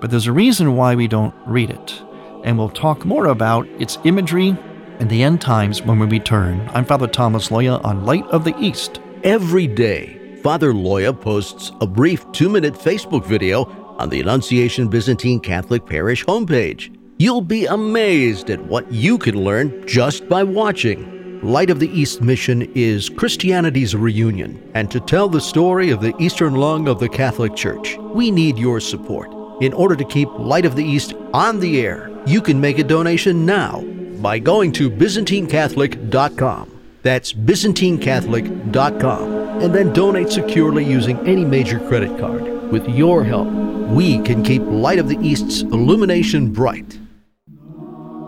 But 0.00 0.10
there's 0.10 0.28
a 0.28 0.32
reason 0.32 0.76
why 0.76 0.94
we 0.94 1.08
don't 1.08 1.34
read 1.46 1.70
it. 1.70 2.02
And 2.44 2.56
we'll 2.56 2.70
talk 2.70 3.04
more 3.04 3.26
about 3.26 3.66
its 3.80 3.98
imagery 4.04 4.56
and 5.00 5.10
the 5.10 5.22
end 5.22 5.40
times 5.40 5.82
when 5.82 5.98
we 5.98 6.06
return. 6.06 6.68
I'm 6.72 6.84
Father 6.84 7.08
Thomas 7.08 7.48
Loya 7.48 7.84
on 7.84 8.04
Light 8.04 8.26
of 8.26 8.44
the 8.44 8.56
East. 8.58 9.00
Every 9.24 9.66
day, 9.66 10.38
Father 10.42 10.72
Loya 10.72 11.18
posts 11.18 11.72
a 11.80 11.86
brief 11.86 12.30
two 12.32 12.48
minute 12.48 12.74
Facebook 12.74 13.24
video 13.24 13.83
on 13.98 14.08
the 14.08 14.20
Annunciation 14.20 14.88
Byzantine 14.88 15.40
Catholic 15.40 15.86
Parish 15.86 16.24
homepage. 16.24 16.96
You'll 17.18 17.40
be 17.40 17.66
amazed 17.66 18.50
at 18.50 18.64
what 18.64 18.90
you 18.92 19.18
can 19.18 19.42
learn 19.42 19.86
just 19.86 20.28
by 20.28 20.42
watching. 20.42 21.40
Light 21.42 21.70
of 21.70 21.78
the 21.78 21.90
East 21.90 22.22
mission 22.22 22.62
is 22.74 23.08
Christianity's 23.08 23.94
reunion, 23.94 24.60
and 24.74 24.90
to 24.90 24.98
tell 24.98 25.28
the 25.28 25.40
story 25.40 25.90
of 25.90 26.00
the 26.00 26.14
Eastern 26.18 26.54
lung 26.54 26.88
of 26.88 26.98
the 26.98 27.08
Catholic 27.08 27.54
Church, 27.54 27.96
we 27.98 28.30
need 28.30 28.58
your 28.58 28.80
support. 28.80 29.30
In 29.60 29.72
order 29.72 29.94
to 29.94 30.04
keep 30.04 30.28
Light 30.38 30.64
of 30.64 30.74
the 30.74 30.84
East 30.84 31.14
on 31.32 31.60
the 31.60 31.80
air, 31.80 32.10
you 32.26 32.40
can 32.40 32.60
make 32.60 32.78
a 32.78 32.84
donation 32.84 33.44
now 33.46 33.82
by 34.22 34.38
going 34.38 34.72
to 34.72 34.90
ByzantineCatholic.com. 34.90 36.80
That's 37.02 37.32
ByzantineCatholic.com. 37.34 39.32
And 39.62 39.74
then 39.74 39.92
donate 39.92 40.30
securely 40.30 40.84
using 40.84 41.18
any 41.28 41.44
major 41.44 41.78
credit 41.78 42.18
card. 42.18 42.53
With 42.74 42.88
your 42.88 43.22
help, 43.22 43.46
we 43.92 44.18
can 44.22 44.42
keep 44.42 44.60
Light 44.62 44.98
of 44.98 45.08
the 45.08 45.16
East's 45.20 45.62
illumination 45.62 46.52
bright. 46.52 46.98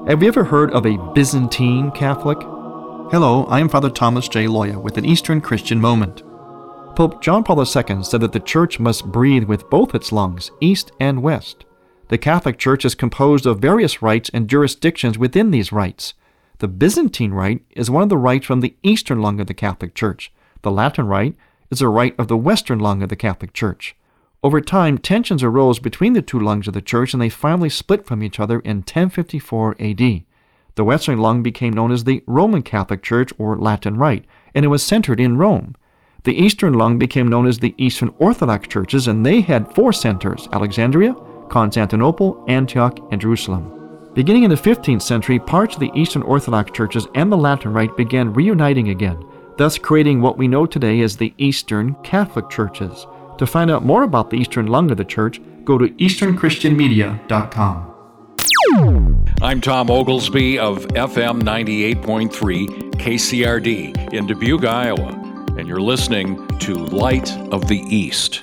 Have 0.06 0.22
you 0.22 0.28
ever 0.28 0.44
heard 0.44 0.70
of 0.70 0.86
a 0.86 0.96
Byzantine 1.14 1.90
Catholic? 1.90 2.38
Hello, 3.10 3.46
I 3.46 3.58
am 3.58 3.68
Father 3.68 3.90
Thomas 3.90 4.28
J. 4.28 4.46
Loya 4.46 4.80
with 4.80 4.98
an 4.98 5.04
Eastern 5.04 5.40
Christian 5.40 5.80
Moment. 5.80 6.22
Pope 6.94 7.20
John 7.20 7.42
Paul 7.42 7.58
II 7.58 8.04
said 8.04 8.20
that 8.20 8.30
the 8.30 8.38
Church 8.38 8.78
must 8.78 9.06
breathe 9.06 9.42
with 9.42 9.68
both 9.68 9.96
its 9.96 10.12
lungs, 10.12 10.52
East 10.60 10.92
and 11.00 11.24
West. 11.24 11.64
The 12.06 12.16
Catholic 12.16 12.56
Church 12.56 12.84
is 12.84 12.94
composed 12.94 13.46
of 13.46 13.58
various 13.58 14.00
rites 14.00 14.30
and 14.32 14.48
jurisdictions 14.48 15.18
within 15.18 15.50
these 15.50 15.72
rites. 15.72 16.14
The 16.58 16.68
Byzantine 16.68 17.32
Rite 17.32 17.64
is 17.70 17.90
one 17.90 18.04
of 18.04 18.10
the 18.10 18.16
rites 18.16 18.46
from 18.46 18.60
the 18.60 18.76
Eastern 18.84 19.20
lung 19.20 19.40
of 19.40 19.48
the 19.48 19.54
Catholic 19.54 19.96
Church. 19.96 20.32
The 20.62 20.70
Latin 20.70 21.08
Rite 21.08 21.34
is 21.72 21.82
a 21.82 21.88
rite 21.88 22.14
of 22.16 22.28
the 22.28 22.36
Western 22.36 22.78
lung 22.78 23.02
of 23.02 23.08
the 23.08 23.16
Catholic 23.16 23.52
Church. 23.52 23.96
Over 24.42 24.60
time, 24.60 24.98
tensions 24.98 25.42
arose 25.42 25.78
between 25.78 26.12
the 26.12 26.22
two 26.22 26.38
lungs 26.38 26.68
of 26.68 26.74
the 26.74 26.82
church 26.82 27.12
and 27.12 27.22
they 27.22 27.28
finally 27.28 27.68
split 27.68 28.06
from 28.06 28.22
each 28.22 28.38
other 28.38 28.60
in 28.60 28.78
1054 28.78 29.76
AD. 29.80 30.22
The 30.76 30.84
Western 30.84 31.18
lung 31.18 31.42
became 31.42 31.72
known 31.72 31.90
as 31.90 32.04
the 32.04 32.22
Roman 32.26 32.62
Catholic 32.62 33.02
Church 33.02 33.32
or 33.38 33.56
Latin 33.56 33.96
Rite, 33.96 34.26
and 34.54 34.64
it 34.64 34.68
was 34.68 34.82
centered 34.82 35.18
in 35.18 35.38
Rome. 35.38 35.74
The 36.24 36.36
Eastern 36.36 36.74
lung 36.74 36.98
became 36.98 37.28
known 37.28 37.46
as 37.46 37.58
the 37.58 37.74
Eastern 37.78 38.12
Orthodox 38.18 38.68
churches, 38.68 39.08
and 39.08 39.24
they 39.24 39.40
had 39.40 39.74
four 39.74 39.92
centers 39.92 40.48
Alexandria, 40.52 41.14
Constantinople, 41.48 42.44
Antioch, 42.46 42.98
and 43.10 43.20
Jerusalem. 43.20 44.10
Beginning 44.12 44.42
in 44.42 44.50
the 44.50 44.56
15th 44.56 45.02
century, 45.02 45.38
parts 45.38 45.76
of 45.76 45.80
the 45.80 45.92
Eastern 45.94 46.22
Orthodox 46.22 46.70
churches 46.72 47.06
and 47.14 47.30
the 47.30 47.36
Latin 47.36 47.72
Rite 47.72 47.96
began 47.96 48.32
reuniting 48.32 48.90
again, 48.90 49.24
thus 49.56 49.78
creating 49.78 50.20
what 50.20 50.36
we 50.36 50.48
know 50.48 50.66
today 50.66 51.00
as 51.00 51.16
the 51.16 51.32
Eastern 51.38 51.94
Catholic 52.02 52.50
churches. 52.50 53.06
To 53.38 53.46
find 53.46 53.70
out 53.70 53.84
more 53.84 54.02
about 54.02 54.30
the 54.30 54.38
Eastern 54.38 54.66
lung 54.66 54.90
of 54.90 54.96
the 54.96 55.04
church, 55.04 55.40
go 55.64 55.76
to 55.76 55.88
easternchristianmedia.com. 55.88 57.92
I'm 59.42 59.60
Tom 59.60 59.90
Oglesby 59.90 60.58
of 60.58 60.86
FM 60.88 61.42
98.3 61.42 62.66
KCRD 62.94 64.14
in 64.14 64.26
Dubuque, 64.26 64.64
Iowa, 64.64 65.08
and 65.58 65.68
you're 65.68 65.82
listening 65.82 66.48
to 66.60 66.74
Light 66.74 67.30
of 67.52 67.68
the 67.68 67.80
East. 67.90 68.42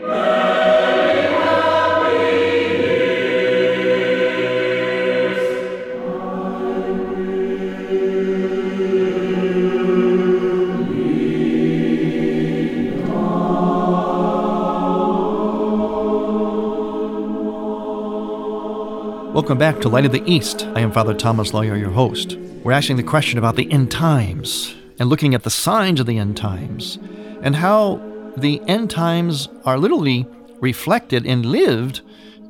Welcome 19.41 19.57
back 19.57 19.81
to 19.81 19.89
Light 19.89 20.05
of 20.05 20.11
the 20.11 20.23
East. 20.31 20.67
I 20.75 20.81
am 20.81 20.91
Father 20.91 21.15
Thomas 21.15 21.49
Loya, 21.49 21.77
your 21.79 21.89
host. 21.89 22.35
We're 22.63 22.73
asking 22.73 22.97
the 22.97 23.03
question 23.03 23.39
about 23.39 23.55
the 23.55 23.69
end 23.71 23.89
times 23.89 24.75
and 24.99 25.09
looking 25.09 25.33
at 25.33 25.41
the 25.41 25.49
signs 25.49 25.99
of 25.99 26.05
the 26.05 26.19
end 26.19 26.37
times 26.37 26.99
and 27.41 27.55
how 27.55 27.99
the 28.37 28.61
end 28.67 28.91
times 28.91 29.49
are 29.65 29.79
literally 29.79 30.27
reflected 30.59 31.25
and 31.25 31.43
lived 31.43 32.01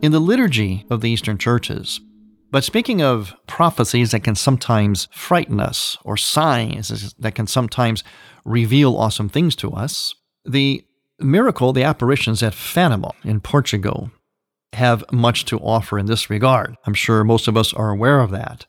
in 0.01 0.11
the 0.11 0.19
liturgy 0.19 0.85
of 0.89 0.99
the 0.99 1.09
Eastern 1.09 1.37
churches. 1.37 2.01
But 2.51 2.65
speaking 2.65 3.01
of 3.01 3.35
prophecies 3.47 4.11
that 4.11 4.25
can 4.25 4.35
sometimes 4.35 5.07
frighten 5.13 5.61
us, 5.61 5.97
or 6.03 6.17
signs 6.17 7.13
that 7.17 7.35
can 7.35 7.47
sometimes 7.47 8.03
reveal 8.43 8.97
awesome 8.97 9.29
things 9.29 9.55
to 9.55 9.71
us, 9.71 10.13
the 10.43 10.83
miracle, 11.21 11.71
the 11.71 11.83
apparitions 11.83 12.43
at 12.43 12.53
Fatima 12.53 13.13
in 13.23 13.39
Portugal, 13.39 14.11
have 14.73 15.03
much 15.11 15.45
to 15.45 15.59
offer 15.59 15.99
in 15.99 16.05
this 16.05 16.29
regard. 16.29 16.77
I'm 16.85 16.93
sure 16.93 17.23
most 17.23 17.47
of 17.47 17.57
us 17.57 17.73
are 17.73 17.89
aware 17.89 18.19
of 18.21 18.31
that. 18.31 18.65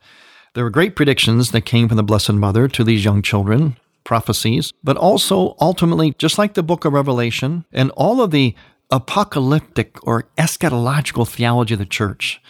There 0.54 0.64
were 0.64 0.70
great 0.70 0.96
predictions 0.96 1.50
that 1.52 1.62
came 1.62 1.88
from 1.88 1.96
the 1.96 2.02
Blessed 2.02 2.32
Mother 2.32 2.68
to 2.68 2.84
these 2.84 3.04
young 3.04 3.22
children, 3.22 3.78
prophecies, 4.04 4.72
but 4.82 4.96
also 4.96 5.56
ultimately, 5.60 6.14
just 6.18 6.38
like 6.38 6.54
the 6.54 6.62
book 6.62 6.84
of 6.84 6.92
Revelation 6.92 7.64
and 7.72 7.90
all 7.92 8.20
of 8.20 8.30
the 8.30 8.54
apocalyptic 8.90 9.96
or 10.06 10.28
eschatological 10.36 11.26
theology 11.26 11.74
of 11.74 11.78
the 11.78 11.86
church, 11.86 12.40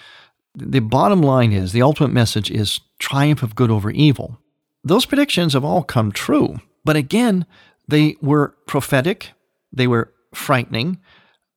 the 0.55 0.81
bottom 0.81 1.23
line 1.23 1.53
is 1.53 1.73
the 1.73 1.83
ultimate 1.83 2.13
message 2.13 2.51
is 2.51 2.81
triumph 2.99 3.43
of 3.43 3.55
good 3.55 3.71
over 3.71 3.91
evil. 3.91 4.39
Those 4.85 5.07
predictions 5.07 5.53
have 5.53 5.65
all 5.65 5.83
come 5.83 6.11
true, 6.11 6.61
but 6.85 6.97
again, 6.97 7.47
they 7.87 8.17
were 8.21 8.57
prophetic, 8.67 9.31
they 9.73 9.87
were 9.87 10.13
frightening, 10.35 10.99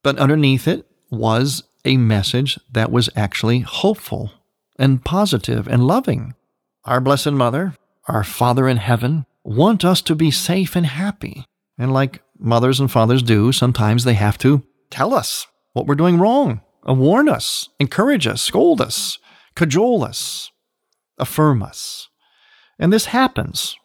but 0.04 0.18
underneath 0.18 0.68
it 0.68 0.86
was 1.10 1.64
a 1.86 1.98
message 1.98 2.60
that 2.72 2.92
was 2.92 3.10
actually 3.16 3.60
hopeful 3.60 4.32
and 4.78 5.06
positive 5.06 5.68
and 5.68 5.88
loving. 5.88 6.34
Our 6.84 7.00
Blessed 7.00 7.32
Mother, 7.32 7.76
our 8.08 8.24
Father 8.24 8.68
in 8.68 8.78
heaven, 8.78 9.26
want 9.44 9.86
us 9.86 10.02
to 10.02 10.16
be 10.16 10.32
safe 10.32 10.76
and 10.76 10.86
happy. 10.86 11.46
And 11.78 11.94
like 11.94 12.22
mothers 12.38 12.80
and 12.80 12.92
fathers 12.92 13.24
do, 13.24 13.52
sometimes 13.52 14.04
they 14.04 14.14
have 14.16 14.38
to 14.40 14.64
tell 14.90 15.14
us 15.14 15.48
what 15.74 15.88
we're 15.88 15.96
doing 15.96 16.18
wrong 16.18 16.62
uh, 16.88 16.94
warn 16.94 17.28
us, 17.28 17.70
encourage 17.80 18.28
us, 18.28 18.42
scold 18.42 18.80
us, 18.80 19.18
cajole 19.56 20.04
us, 20.04 20.52
affirm 21.18 21.64
us. 21.64 22.10
And 22.78 22.94
this 22.94 23.06
happens. 23.06 23.76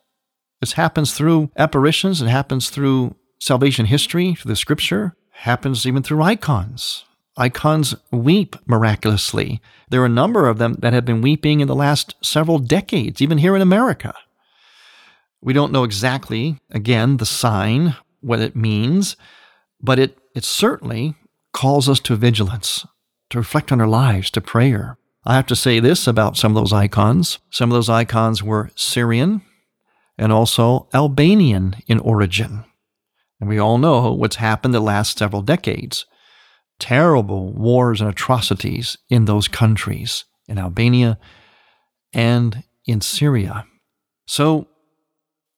This 0.61 0.73
happens 0.73 1.15
through 1.15 1.51
apparitions, 1.57 2.21
it 2.21 2.29
happens 2.29 2.69
through 2.69 3.17
salvation 3.41 3.87
history, 3.87 4.35
through 4.35 4.51
the 4.51 4.57
scripture, 4.57 5.17
happens 5.31 5.87
even 5.87 6.03
through 6.03 6.23
icons. 6.23 7.07
Icons 7.41 7.95
weep 8.11 8.55
miraculously. 8.67 9.63
There 9.89 10.03
are 10.03 10.07
a 10.07 10.11
number 10.11 10.47
of 10.47 10.59
them 10.59 10.75
that 10.81 10.93
have 10.93 11.07
been 11.07 11.23
weeping 11.23 11.61
in 11.61 11.69
the 11.69 11.75
last 11.75 12.15
several 12.23 12.59
decades, 12.59 13.23
even 13.23 13.39
here 13.39 13.57
in 13.57 13.63
America. 13.63 14.15
We 15.41 15.55
don't 15.55 15.73
know 15.73 15.85
exactly, 15.85 16.59
again, 16.71 17.17
the 17.17 17.25
sign, 17.25 17.97
what 18.21 18.41
it 18.41 18.55
means, 18.55 19.17
but 19.81 19.99
it, 19.99 20.19
it 20.35 20.45
certainly 20.45 21.15
calls 21.55 21.89
us 21.89 21.99
to 22.01 22.15
vigilance, 22.15 22.87
to 23.31 23.39
reflect 23.39 23.73
on 23.73 23.81
our 23.81 23.89
lives, 23.89 24.31
to 24.33 24.43
prayer. 24.43 24.99
I 25.25 25.37
have 25.37 25.47
to 25.47 25.57
say 25.57 25.81
this 25.81 26.07
about 26.07 26.37
some 26.37 26.55
of 26.55 26.61
those 26.61 26.75
icons. 26.75 27.39
Some 27.49 27.71
of 27.71 27.75
those 27.75 27.89
icons 27.89 28.43
were 28.43 28.71
Syrian 28.75 29.41
and 30.19 30.31
also 30.31 30.89
Albanian 30.93 31.77
in 31.87 32.01
origin. 32.01 32.65
And 33.41 33.49
we 33.49 33.59
all 33.59 33.79
know 33.79 34.13
what's 34.13 34.37
happened 34.37 34.75
the 34.75 34.81
last 34.81 35.17
several 35.17 35.41
decades. 35.41 36.05
Terrible 36.81 37.53
wars 37.53 38.01
and 38.01 38.11
atrocities 38.11 38.97
in 39.09 39.27
those 39.27 39.47
countries, 39.47 40.25
in 40.49 40.59
Albania 40.59 41.19
and 42.13 42.65
in 42.87 43.01
Syria. 43.01 43.67
So, 44.27 44.67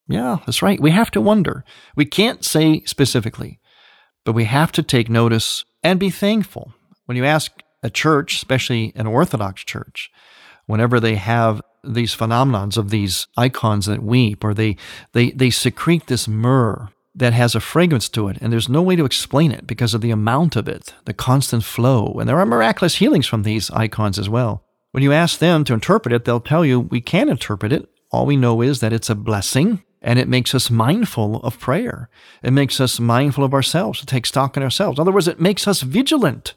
yeah, 0.09 0.39
that's 0.45 0.61
right. 0.61 0.81
We 0.81 0.91
have 0.91 1.11
to 1.13 1.21
wonder. 1.21 1.65
We 1.97 2.05
can't 2.05 2.45
say 2.45 2.83
specifically, 2.85 3.61
but 4.25 4.35
we 4.35 4.45
have 4.45 4.73
to 4.73 4.83
take 4.83 5.09
notice 5.09 5.65
and 5.83 5.99
be 5.99 6.11
thankful. 6.11 6.75
When 7.07 7.17
you 7.17 7.25
ask 7.25 7.53
a 7.83 7.91
church, 7.91 8.35
especially 8.35 8.93
an 8.95 9.07
Orthodox 9.07 9.65
church, 9.65 10.11
whenever 10.67 11.01
they 11.01 11.15
have 11.15 11.63
these 11.85 12.15
phenomenons 12.15 12.77
of 12.77 12.91
these 12.91 13.27
icons 13.37 13.87
that 13.87 14.03
weep, 14.03 14.45
or 14.45 14.55
they, 14.55 14.77
they, 15.13 15.31
they 15.31 15.51
secrete 15.51 16.07
this 16.07 16.29
myrrh 16.29 16.91
that 17.15 17.33
has 17.33 17.55
a 17.55 17.61
fragrance 17.61 18.09
to 18.11 18.29
it, 18.29 18.39
and 18.41 18.53
there's 18.53 18.69
no 18.69 18.83
way 18.83 18.97
to 18.97 19.05
explain 19.05 19.53
it 19.53 19.67
because 19.67 19.95
of 19.95 20.01
the 20.01 20.11
amount 20.11 20.57
of 20.57 20.69
it, 20.69 20.95
the 21.05 21.13
constant 21.13 21.65
flow. 21.65 22.17
And 22.19 22.29
there 22.29 22.39
are 22.39 22.47
miraculous 22.47 22.97
healings 22.97 23.27
from 23.27 23.43
these 23.43 23.71
icons 23.71 24.19
as 24.19 24.29
well. 24.29 24.65
When 24.93 25.03
you 25.03 25.13
ask 25.13 25.39
them 25.39 25.65
to 25.65 25.75
interpret 25.75 26.13
it, 26.13 26.25
they'll 26.25 26.41
tell 26.41 26.65
you 26.65 26.81
we 26.81 27.01
can't 27.01 27.31
interpret 27.31 27.73
it. 27.73 27.89
All 28.11 28.27
we 28.27 28.37
know 28.37 28.61
is 28.61 28.81
that 28.81 28.93
it's 28.93 29.11
a 29.11 29.15
blessing 29.15 29.83
and 30.03 30.19
it 30.19 30.29
makes 30.29 30.55
us 30.55 30.71
mindful 30.71 31.37
of 31.37 31.61
prayer. 31.61 32.11
It 32.43 32.51
makes 32.51 32.81
us 32.81 32.99
mindful 32.99 33.45
of 33.45 33.55
ourselves, 33.55 34.01
to 34.01 34.07
take 34.07 34.27
stock 34.27 34.57
in 34.57 34.63
ourselves. 34.63 34.99
In 34.99 35.03
other 35.03 35.13
words, 35.13 35.29
it 35.29 35.41
makes 35.41 35.69
us 35.69 35.83
vigilant. 35.83 36.55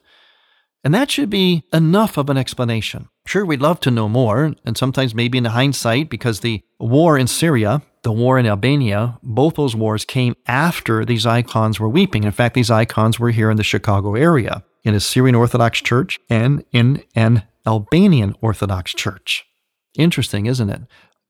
And 0.84 0.94
that 0.94 1.12
should 1.12 1.30
be 1.30 1.64
enough 1.72 2.18
of 2.18 2.30
an 2.30 2.38
explanation. 2.38 3.08
Sure, 3.26 3.46
we'd 3.46 3.62
love 3.62 3.80
to 3.82 3.92
know 3.92 4.10
more, 4.10 4.56
and 4.66 4.78
sometimes 4.78 5.16
maybe 5.16 5.38
in 5.38 5.46
hindsight, 5.46 6.10
because 6.10 6.40
the 6.40 6.64
war 6.80 7.18
in 7.18 7.28
Syria, 7.28 7.82
the 8.06 8.12
war 8.12 8.38
in 8.38 8.46
Albania, 8.46 9.18
both 9.24 9.56
those 9.56 9.76
wars 9.76 10.06
came 10.06 10.36
after 10.46 11.04
these 11.04 11.26
icons 11.26 11.80
were 11.80 11.90
weeping. 11.90 12.24
In 12.24 12.32
fact, 12.32 12.54
these 12.54 12.70
icons 12.70 13.20
were 13.20 13.32
here 13.32 13.50
in 13.50 13.58
the 13.58 13.64
Chicago 13.64 14.14
area, 14.14 14.64
in 14.84 14.94
a 14.94 15.00
Syrian 15.00 15.34
Orthodox 15.34 15.82
church 15.82 16.20
and 16.30 16.64
in 16.72 17.04
an 17.16 17.42
Albanian 17.66 18.36
Orthodox 18.42 18.94
church. 18.94 19.44
Interesting, 19.98 20.46
isn't 20.46 20.70
it? 20.70 20.82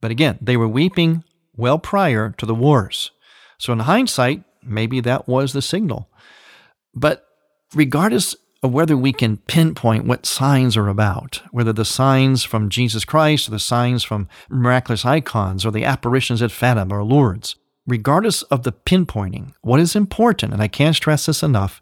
But 0.01 0.11
again, 0.11 0.37
they 0.41 0.57
were 0.57 0.67
weeping 0.67 1.23
well 1.55 1.79
prior 1.79 2.35
to 2.37 2.45
the 2.45 2.53
wars. 2.53 3.11
So, 3.57 3.71
in 3.71 3.79
hindsight, 3.79 4.43
maybe 4.61 4.99
that 4.99 5.29
was 5.29 5.53
the 5.53 5.61
signal. 5.61 6.09
But 6.93 7.25
regardless 7.73 8.35
of 8.65 8.73
whether 8.73 8.97
we 8.97 9.13
can 9.13 9.37
pinpoint 9.37 10.05
what 10.05 10.25
signs 10.25 10.75
are 10.75 10.89
about, 10.89 11.41
whether 11.51 11.71
the 11.71 11.85
signs 11.85 12.43
from 12.43 12.69
Jesus 12.69 13.05
Christ 13.05 13.47
or 13.47 13.51
the 13.51 13.59
signs 13.59 14.03
from 14.03 14.27
miraculous 14.49 15.05
icons 15.05 15.65
or 15.65 15.71
the 15.71 15.85
apparitions 15.85 16.41
at 16.41 16.51
Fatima 16.51 16.97
or 16.97 17.03
Lourdes, 17.03 17.55
regardless 17.87 18.41
of 18.43 18.63
the 18.63 18.71
pinpointing, 18.71 19.53
what 19.61 19.79
is 19.79 19.95
important, 19.95 20.51
and 20.51 20.61
I 20.61 20.67
can't 20.67 20.95
stress 20.95 21.27
this 21.27 21.43
enough, 21.43 21.81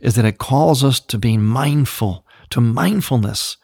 is 0.00 0.16
that 0.16 0.24
it 0.24 0.38
calls 0.38 0.82
us 0.82 1.00
to 1.00 1.18
be 1.18 1.36
mindful, 1.36 2.26
to 2.50 2.60
mindfulness 2.60 3.56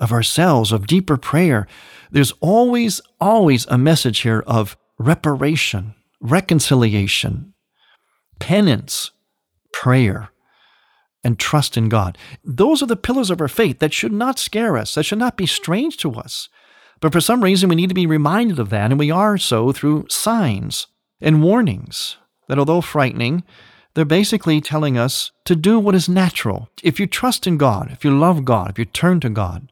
of 0.00 0.10
ourselves, 0.10 0.72
of 0.72 0.86
deeper 0.86 1.16
prayer. 1.16 1.68
There's 2.10 2.32
always, 2.40 3.00
always 3.20 3.66
a 3.66 3.78
message 3.78 4.20
here 4.20 4.42
of 4.46 4.76
reparation, 4.98 5.94
reconciliation, 6.20 7.54
penance, 8.40 9.10
prayer, 9.72 10.30
and 11.24 11.38
trust 11.38 11.76
in 11.76 11.88
God. 11.88 12.18
Those 12.44 12.82
are 12.82 12.86
the 12.86 12.96
pillars 12.96 13.30
of 13.30 13.40
our 13.40 13.48
faith 13.48 13.78
that 13.78 13.92
should 13.92 14.12
not 14.12 14.38
scare 14.38 14.76
us, 14.76 14.94
that 14.94 15.04
should 15.04 15.18
not 15.18 15.36
be 15.36 15.46
strange 15.46 15.96
to 15.98 16.12
us. 16.12 16.48
But 17.00 17.12
for 17.12 17.20
some 17.20 17.42
reason, 17.42 17.68
we 17.68 17.76
need 17.76 17.88
to 17.88 17.94
be 17.94 18.06
reminded 18.06 18.58
of 18.58 18.70
that, 18.70 18.90
and 18.90 18.98
we 18.98 19.10
are 19.10 19.36
so 19.38 19.72
through 19.72 20.06
signs 20.08 20.86
and 21.20 21.42
warnings 21.42 22.18
that, 22.48 22.58
although 22.58 22.80
frightening, 22.80 23.42
they're 23.94 24.04
basically 24.04 24.60
telling 24.60 24.98
us 24.98 25.30
to 25.44 25.56
do 25.56 25.78
what 25.78 25.94
is 25.94 26.08
natural. 26.08 26.68
If 26.82 26.98
you 27.00 27.06
trust 27.06 27.46
in 27.46 27.56
God, 27.56 27.90
if 27.92 28.04
you 28.04 28.16
love 28.16 28.44
God, 28.44 28.70
if 28.70 28.78
you 28.78 28.84
turn 28.84 29.20
to 29.20 29.30
God, 29.30 29.70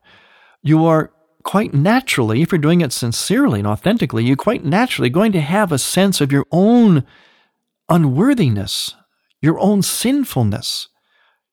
you 0.62 0.84
are 0.86 1.12
quite 1.42 1.74
naturally, 1.74 2.40
if 2.40 2.52
you're 2.52 2.60
doing 2.60 2.80
it 2.80 2.92
sincerely 2.92 3.58
and 3.58 3.66
authentically, 3.66 4.24
you're 4.24 4.36
quite 4.36 4.64
naturally 4.64 5.10
going 5.10 5.32
to 5.32 5.40
have 5.40 5.72
a 5.72 5.78
sense 5.78 6.20
of 6.20 6.30
your 6.30 6.46
own 6.52 7.04
unworthiness, 7.88 8.94
your 9.40 9.58
own 9.58 9.82
sinfulness. 9.82 10.88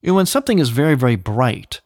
Know, 0.02 0.14
when 0.14 0.26
something 0.26 0.60
is 0.60 0.70
very, 0.70 0.96
very 0.96 1.16
bright, 1.16 1.82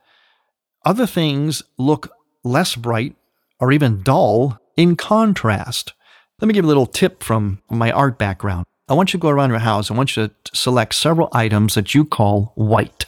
other 0.86 1.08
things 1.08 1.64
look 1.78 2.12
less 2.44 2.76
bright 2.76 3.16
or 3.60 3.72
even 3.72 4.04
dull 4.04 4.60
in 4.76 4.96
contrast. 4.96 5.94
Let 6.40 6.48
me 6.48 6.54
give 6.54 6.66
a 6.66 6.68
little 6.68 6.86
tip 6.86 7.24
from 7.24 7.62
my 7.70 7.92
art 7.92 8.18
background. 8.18 8.66
I 8.90 8.94
want 8.94 9.14
you 9.14 9.20
to 9.20 9.22
go 9.22 9.30
around 9.30 9.52
your 9.52 9.60
house. 9.60 9.90
I 9.90 9.94
want 9.94 10.16
you 10.16 10.28
to 10.28 10.34
select 10.54 10.94
several 10.94 11.30
items 11.32 11.76
that 11.76 11.96
you 11.96 12.04
call 12.04 12.52
white, 12.56 13.06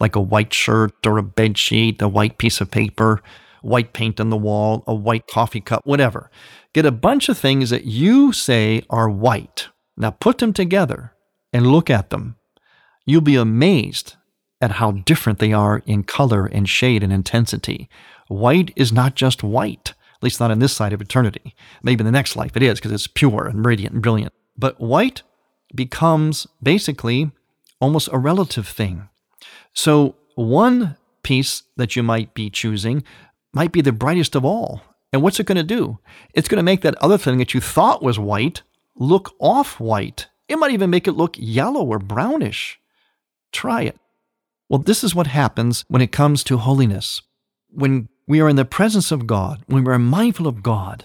like 0.00 0.16
a 0.16 0.20
white 0.20 0.52
shirt 0.52 1.06
or 1.06 1.18
a 1.18 1.22
bed 1.22 1.56
sheet, 1.56 2.02
a 2.02 2.08
white 2.08 2.36
piece 2.36 2.60
of 2.60 2.70
paper, 2.70 3.22
white 3.62 3.92
paint 3.92 4.18
on 4.18 4.30
the 4.30 4.36
wall, 4.36 4.82
a 4.86 4.94
white 4.94 5.26
coffee 5.28 5.60
cup, 5.60 5.86
whatever. 5.86 6.30
Get 6.72 6.84
a 6.84 6.90
bunch 6.90 7.28
of 7.28 7.38
things 7.38 7.70
that 7.70 7.84
you 7.84 8.32
say 8.32 8.82
are 8.90 9.08
white. 9.08 9.68
Now 9.96 10.10
put 10.10 10.38
them 10.38 10.52
together 10.52 11.12
and 11.52 11.68
look 11.68 11.88
at 11.88 12.10
them. 12.10 12.36
You'll 13.06 13.20
be 13.20 13.36
amazed 13.36 14.16
at 14.60 14.72
how 14.72 14.92
different 14.92 15.38
they 15.38 15.52
are 15.52 15.82
in 15.86 16.02
color 16.04 16.46
and 16.46 16.68
shade 16.68 17.02
and 17.02 17.12
intensity. 17.12 17.88
White 18.28 18.72
is 18.76 18.92
not 18.92 19.14
just 19.14 19.42
white, 19.42 19.90
at 20.14 20.22
least 20.22 20.40
not 20.40 20.50
in 20.50 20.58
this 20.58 20.72
side 20.72 20.92
of 20.92 21.00
eternity. 21.00 21.54
Maybe 21.82 22.00
in 22.00 22.06
the 22.06 22.12
next 22.12 22.36
life 22.36 22.56
it 22.56 22.62
is 22.62 22.78
because 22.78 22.92
it's 22.92 23.06
pure 23.06 23.46
and 23.46 23.64
radiant 23.64 23.94
and 23.94 24.02
brilliant. 24.02 24.32
But 24.56 24.80
white 24.80 25.22
becomes 25.74 26.46
basically 26.62 27.32
almost 27.80 28.08
a 28.12 28.18
relative 28.18 28.66
thing. 28.66 29.08
So, 29.72 30.14
one 30.36 30.96
piece 31.22 31.62
that 31.76 31.96
you 31.96 32.02
might 32.02 32.34
be 32.34 32.50
choosing 32.50 33.02
might 33.52 33.72
be 33.72 33.80
the 33.80 33.92
brightest 33.92 34.34
of 34.34 34.44
all. 34.44 34.82
And 35.12 35.22
what's 35.22 35.38
it 35.38 35.46
going 35.46 35.56
to 35.56 35.62
do? 35.62 35.98
It's 36.32 36.48
going 36.48 36.58
to 36.58 36.64
make 36.64 36.82
that 36.82 36.96
other 36.96 37.18
thing 37.18 37.38
that 37.38 37.54
you 37.54 37.60
thought 37.60 38.02
was 38.02 38.18
white 38.18 38.62
look 38.96 39.34
off 39.38 39.80
white. 39.80 40.28
It 40.48 40.56
might 40.56 40.72
even 40.72 40.90
make 40.90 41.08
it 41.08 41.12
look 41.12 41.36
yellow 41.38 41.84
or 41.84 41.98
brownish. 41.98 42.80
Try 43.52 43.82
it. 43.82 43.98
Well, 44.74 44.82
this 44.82 45.04
is 45.04 45.14
what 45.14 45.28
happens 45.28 45.84
when 45.86 46.02
it 46.02 46.10
comes 46.10 46.42
to 46.42 46.56
holiness. 46.56 47.22
When 47.68 48.08
we 48.26 48.40
are 48.40 48.48
in 48.48 48.56
the 48.56 48.64
presence 48.64 49.12
of 49.12 49.24
God, 49.24 49.62
when 49.68 49.84
we're 49.84 50.00
mindful 50.00 50.48
of 50.48 50.64
God, 50.64 51.04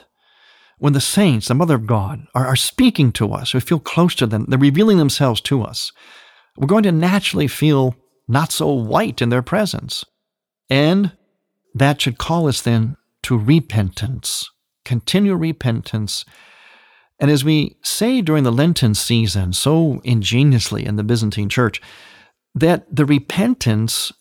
when 0.79 0.93
the 0.93 0.99
saints, 0.99 1.49
the 1.49 1.53
Mother 1.53 1.75
of 1.75 1.85
God, 1.85 2.25
are, 2.33 2.47
are 2.47 2.55
speaking 2.55 3.11
to 3.11 3.31
us, 3.31 3.53
we 3.53 3.59
feel 3.59 3.79
close 3.79 4.15
to 4.15 4.25
them, 4.25 4.47
they're 4.47 4.57
revealing 4.57 4.97
themselves 4.97 5.39
to 5.41 5.61
us, 5.61 5.91
we're 6.57 6.65
going 6.65 6.81
to 6.81 6.91
naturally 6.91 7.47
feel 7.47 7.95
not 8.27 8.51
so 8.51 8.73
white 8.73 9.21
in 9.21 9.29
their 9.29 9.43
presence. 9.43 10.03
And 10.67 11.11
that 11.75 12.01
should 12.01 12.17
call 12.17 12.47
us 12.47 12.63
then 12.63 12.97
to 13.21 13.37
repentance, 13.37 14.49
continual 14.83 15.37
repentance. 15.37 16.25
And 17.19 17.29
as 17.29 17.45
we 17.45 17.77
say 17.83 18.23
during 18.23 18.45
the 18.45 18.51
Lenten 18.51 18.95
season 18.95 19.53
so 19.53 20.01
ingeniously 20.03 20.87
in 20.87 20.95
the 20.95 21.03
Byzantine 21.03 21.49
Church, 21.49 21.79
that 22.59 22.93
the 22.93 23.05
repentance 23.05 24.11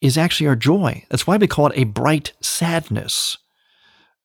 is 0.00 0.16
actually 0.16 0.46
our 0.46 0.56
joy. 0.56 1.04
That's 1.08 1.26
why 1.26 1.36
we 1.36 1.46
call 1.46 1.66
it 1.68 1.78
a 1.78 1.84
bright 1.84 2.32
sadness. 2.40 3.36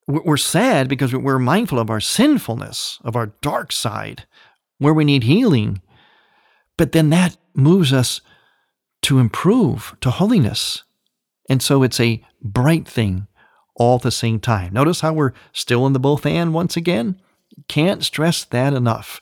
We're 0.08 0.38
sad 0.38 0.88
because 0.88 1.14
we're 1.14 1.40
mindful 1.40 1.80
of 1.80 1.90
our 1.90 2.00
sinfulness, 2.00 3.00
of 3.04 3.16
our 3.16 3.28
dark 3.42 3.72
side, 3.72 4.26
where 4.78 4.94
we 4.94 5.04
need 5.04 5.24
healing. 5.24 5.82
But 6.78 6.92
then 6.92 7.10
that 7.10 7.38
moves 7.56 7.92
us 7.92 8.22
to 9.04 9.20
improve 9.20 9.96
to 10.02 10.12
holiness. 10.12 10.84
And 11.50 11.62
so 11.62 11.84
it's 11.84 12.00
a 12.00 12.24
bright 12.42 12.88
thing 12.88 13.28
all 13.76 13.98
at 13.98 14.04
the 14.04 14.12
same 14.12 14.40
time. 14.40 14.74
Notice 14.74 15.02
how 15.02 15.14
we're 15.14 15.34
still 15.54 15.86
in 15.86 15.94
the 15.94 16.00
both 16.00 16.26
and 16.26 16.54
once 16.54 16.78
again? 16.78 17.20
Can't 17.68 18.04
stress 18.04 18.44
that 18.46 18.74
enough. 18.74 19.22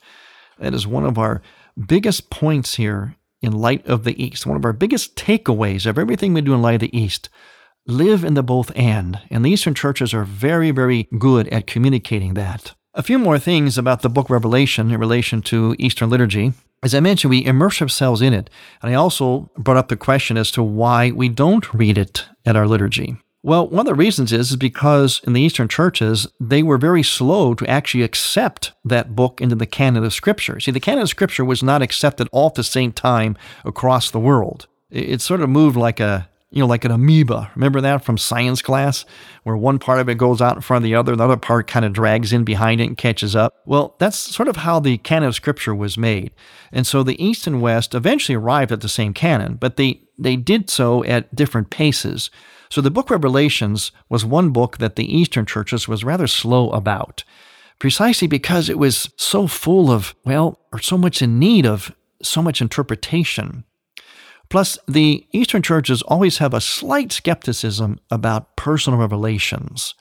That 0.60 0.74
is 0.74 0.86
one 0.86 1.06
of 1.06 1.18
our 1.18 1.42
biggest 1.88 2.30
points 2.30 2.76
here 2.76 3.16
in 3.44 3.52
light 3.52 3.86
of 3.86 4.06
the 4.06 4.24
East. 4.24 4.46
One 4.46 4.58
of 4.58 4.66
our 4.66 4.74
biggest 4.74 5.16
takeaways 5.16 5.86
of 5.86 6.00
everything 6.00 6.34
we 6.34 6.42
do 6.42 6.54
in 6.54 6.62
light 6.62 6.76
of 6.76 6.82
the 6.82 6.98
East. 6.98 7.30
Live 7.86 8.24
in 8.24 8.34
the 8.34 8.42
both 8.42 8.72
and. 8.76 9.20
And 9.30 9.44
the 9.44 9.52
Eastern 9.52 9.76
churches 9.76 10.14
are 10.14 10.24
very, 10.24 10.72
very 10.72 11.10
good 11.20 11.50
at 11.50 11.68
communicating 11.68 12.34
that. 12.36 12.74
A 12.94 13.04
few 13.04 13.20
more 13.20 13.38
things 13.38 13.78
about 13.78 14.02
the 14.02 14.10
book 14.10 14.30
Revelation 14.30 14.92
in 14.92 15.00
relation 15.00 15.42
to 15.44 15.76
Eastern 15.78 16.10
liturgy. 16.10 16.54
As 16.82 16.96
I 16.96 17.00
mentioned, 17.00 17.30
we 17.30 17.46
immerse 17.46 17.82
ourselves 17.82 18.22
in 18.22 18.34
it. 18.34 18.50
And 18.82 18.92
I 18.92 18.96
also 18.96 19.52
brought 19.58 19.78
up 19.78 19.90
the 19.90 19.98
question 19.98 20.38
as 20.38 20.52
to 20.52 20.64
why 20.64 21.12
we 21.12 21.28
don't 21.28 21.74
read 21.74 21.98
it 21.98 22.26
at 22.46 22.56
our 22.56 22.68
liturgy. 22.68 23.18
Well, 23.46 23.68
one 23.68 23.82
of 23.82 23.86
the 23.88 23.94
reasons 23.94 24.32
is, 24.32 24.52
is 24.52 24.56
because 24.56 25.20
in 25.28 25.34
the 25.34 25.42
Eastern 25.42 25.68
churches, 25.68 26.28
they 26.40 26.64
were 26.64 26.78
very 26.78 27.04
slow 27.04 27.54
to 27.56 27.68
actually 27.68 28.04
accept 28.04 28.72
that 28.86 29.18
book 29.18 29.42
into 29.42 29.56
the 29.56 29.66
canon 29.66 30.06
of 30.06 30.14
Scripture. 30.14 30.62
See, 30.62 30.72
the 30.72 30.80
canon 30.80 31.02
of 31.02 31.10
Scripture 31.10 31.44
was 31.44 31.62
not 31.62 31.82
accepted 31.82 32.30
all 32.32 32.48
at 32.48 32.56
the 32.56 32.64
same 32.64 32.94
time 32.94 33.38
across 33.66 34.10
the 34.10 34.20
world. 34.20 34.68
It, 34.90 35.20
sort 35.20 35.42
of 35.42 35.50
moved 35.50 35.76
like 35.76 36.00
a 36.00 36.30
you 36.54 36.60
know, 36.60 36.68
like 36.68 36.86
an 36.86 36.92
amoeba. 36.92 37.52
Remember 37.56 37.82
that 37.82 38.06
from 38.06 38.18
science 38.18 38.62
class, 38.62 39.06
where 39.42 39.58
one 39.58 39.80
part 39.80 40.00
of 40.00 40.08
it 40.08 40.20
goes 40.20 40.40
out 40.40 40.56
in 40.56 40.62
front 40.62 40.84
of 40.84 40.84
the 40.84 40.94
other, 40.94 41.16
the 41.16 41.24
other 41.24 41.36
part 41.36 41.66
kind 41.66 41.84
of 41.84 41.94
drags 41.94 42.32
in 42.32 42.44
behind 42.44 42.80
it 42.80 42.86
and 42.86 42.98
catches 42.98 43.36
up? 43.36 43.56
Well, 43.66 43.96
that's 43.98 44.18
sort 44.18 44.48
of 44.48 44.58
how 44.58 44.80
the 44.80 45.00
canon 45.00 45.30
of 45.30 45.36
Scripture 45.36 45.74
was 45.74 45.98
made. 45.98 46.32
And 46.72 46.86
so 46.86 47.02
the 47.02 47.22
East 47.24 47.48
and 47.48 47.60
West 47.60 47.96
eventually 47.96 48.36
arrived 48.36 48.72
at 48.72 48.82
the 48.82 48.88
same 48.88 49.16
canon, 49.16 49.56
but 49.56 49.78
they, 49.78 50.02
they 50.20 50.36
did 50.36 50.70
so 50.70 51.04
at 51.06 51.34
different 51.34 51.72
paces. 51.72 52.30
So 52.70 52.82
the 52.82 52.92
book 52.92 53.10
Revelations 53.10 53.92
was 54.08 54.24
one 54.24 54.52
book 54.52 54.78
that 54.78 54.96
the 54.96 55.12
Eastern 55.12 55.48
churches 55.48 55.88
was 55.88 56.04
rather 56.04 56.28
slow 56.28 56.70
about, 56.70 57.24
precisely 57.80 58.28
because 58.28 58.70
it 58.70 58.78
was 58.78 59.12
so 59.18 59.48
full 59.48 59.90
of, 59.90 60.14
well, 60.24 60.60
or 60.72 60.78
so 60.78 61.00
much 61.00 61.24
in 61.24 61.40
need 61.40 61.66
of 61.66 61.96
so 62.22 62.44
much 62.44 62.62
interpretation. 62.62 63.64
Plus, 64.54 64.78
the 64.88 65.26
Eastern 65.32 65.64
churches 65.64 66.04
always 66.04 66.38
have 66.38 66.54
a 66.54 66.62
slight 66.62 67.12
skepticism 67.12 68.00
about 68.12 68.56
personal 68.56 69.00
revelations. 69.00 69.96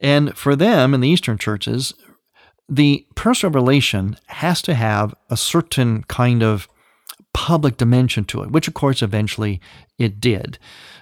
And 0.00 0.36
for 0.36 0.56
them 0.56 0.94
in 0.94 1.00
the 1.00 1.08
Eastern 1.08 1.38
churches, 1.38 1.94
the 2.68 3.06
personal 3.14 3.52
revelation 3.52 4.16
has 4.26 4.60
to 4.62 4.74
have 4.74 5.14
a 5.30 5.36
certain 5.36 6.02
kind 6.08 6.42
of 6.42 6.66
public 7.32 7.76
dimension 7.76 8.24
to 8.24 8.42
it, 8.42 8.50
which 8.50 8.66
of 8.66 8.74
course 8.74 9.00
eventually 9.00 9.60
it 9.96 10.20
did. 10.20 10.58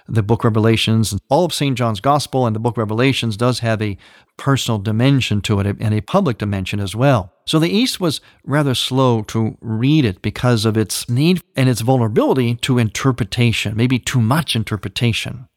The 0.07 0.21
book 0.21 0.43
Revelations, 0.43 1.17
all 1.29 1.45
of 1.45 1.53
St. 1.53 1.75
John's 1.75 1.99
Gospel 1.99 2.45
and 2.45 2.55
the 2.55 2.59
book 2.59 2.77
Revelations 2.77 3.37
does 3.37 3.61
have 3.61 3.81
a 3.81 3.97
personal 4.37 4.77
dimension 4.77 5.41
to 5.41 5.59
it 5.61 5.77
and 5.79 5.95
a 5.95 6.01
public 6.01 6.37
dimension 6.37 6.79
as 6.79 6.95
well. 6.95 7.33
So 7.49 7.57
the 7.57 7.67
East 7.67 7.99
was 7.99 8.21
rather 8.45 8.75
slow 8.75 9.23
to 9.23 9.57
read 9.59 10.05
it 10.05 10.21
because 10.21 10.65
of 10.65 10.77
its 10.77 11.09
need 11.09 11.41
and 11.55 11.67
its 11.67 11.81
vulnerability 11.81 12.53
to 12.57 12.77
interpretation, 12.77 13.75
maybe 13.75 13.97
too 13.97 14.21
much 14.21 14.55
interpretation. 14.55 15.47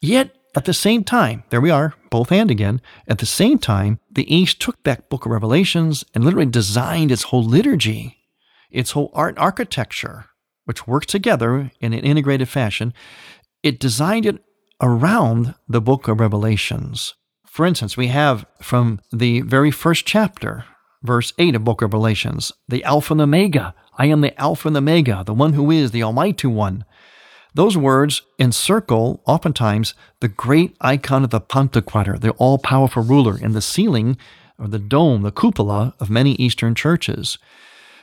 Yet, 0.00 0.34
at 0.56 0.64
the 0.64 0.74
same 0.74 1.04
time, 1.04 1.44
there 1.50 1.60
we 1.60 1.70
are, 1.70 1.94
both 2.10 2.32
and 2.32 2.50
again, 2.50 2.80
at 3.06 3.18
the 3.18 3.26
same 3.26 3.60
time, 3.60 4.00
the 4.10 4.34
East 4.34 4.58
took 4.58 4.82
that 4.82 5.08
book 5.08 5.26
of 5.26 5.30
Revelations 5.30 6.04
and 6.12 6.24
literally 6.24 6.50
designed 6.50 7.12
its 7.12 7.22
whole 7.22 7.44
liturgy 7.44 8.16
its 8.70 8.90
whole 8.90 9.12
art 9.14 9.38
architecture, 9.38 10.26
which 10.64 10.88
worked 10.88 11.08
together 11.08 11.70
in 11.80 11.92
an 11.92 12.00
integrated 12.00 12.48
fashion, 12.48 12.92
it 13.62 13.78
designed 13.78 14.26
it 14.26 14.42
around 14.82 15.54
the 15.68 15.80
book 15.80 16.08
of 16.08 16.18
Revelations. 16.18 17.14
For 17.46 17.64
instance, 17.64 17.96
we 17.96 18.08
have 18.08 18.44
from 18.60 19.00
the 19.12 19.40
very 19.42 19.70
first 19.70 20.04
chapter, 20.04 20.64
verse 21.02 21.32
8 21.38 21.54
of 21.54 21.64
book 21.64 21.82
of 21.82 21.92
Revelations, 21.92 22.52
the 22.68 22.84
Alpha 22.84 23.14
and 23.14 23.20
Omega. 23.20 23.74
I 23.96 24.06
am 24.06 24.20
the 24.20 24.38
Alpha 24.40 24.68
and 24.68 24.76
Omega, 24.76 25.22
the 25.24 25.34
one 25.34 25.52
who 25.52 25.70
is 25.70 25.90
the 25.90 26.02
Almighty 26.02 26.46
One. 26.46 26.84
Those 27.54 27.76
words 27.76 28.22
encircle, 28.38 29.22
oftentimes, 29.26 29.94
the 30.20 30.28
great 30.28 30.76
icon 30.80 31.24
of 31.24 31.30
the 31.30 31.40
Pantocrator, 31.40 32.20
the 32.20 32.30
all 32.32 32.58
powerful 32.58 33.02
ruler, 33.02 33.38
in 33.38 33.52
the 33.52 33.62
ceiling 33.62 34.16
or 34.58 34.68
the 34.68 34.78
dome, 34.78 35.22
the 35.22 35.32
cupola 35.32 35.94
of 35.98 36.10
many 36.10 36.32
Eastern 36.32 36.74
churches. 36.74 37.38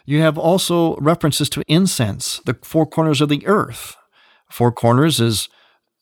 You 0.05 0.21
have 0.21 0.37
also 0.37 0.95
references 0.97 1.49
to 1.49 1.63
incense, 1.67 2.39
the 2.45 2.57
four 2.61 2.85
corners 2.85 3.21
of 3.21 3.29
the 3.29 3.45
earth. 3.47 3.95
Four 4.49 4.71
corners 4.71 5.19
is 5.19 5.49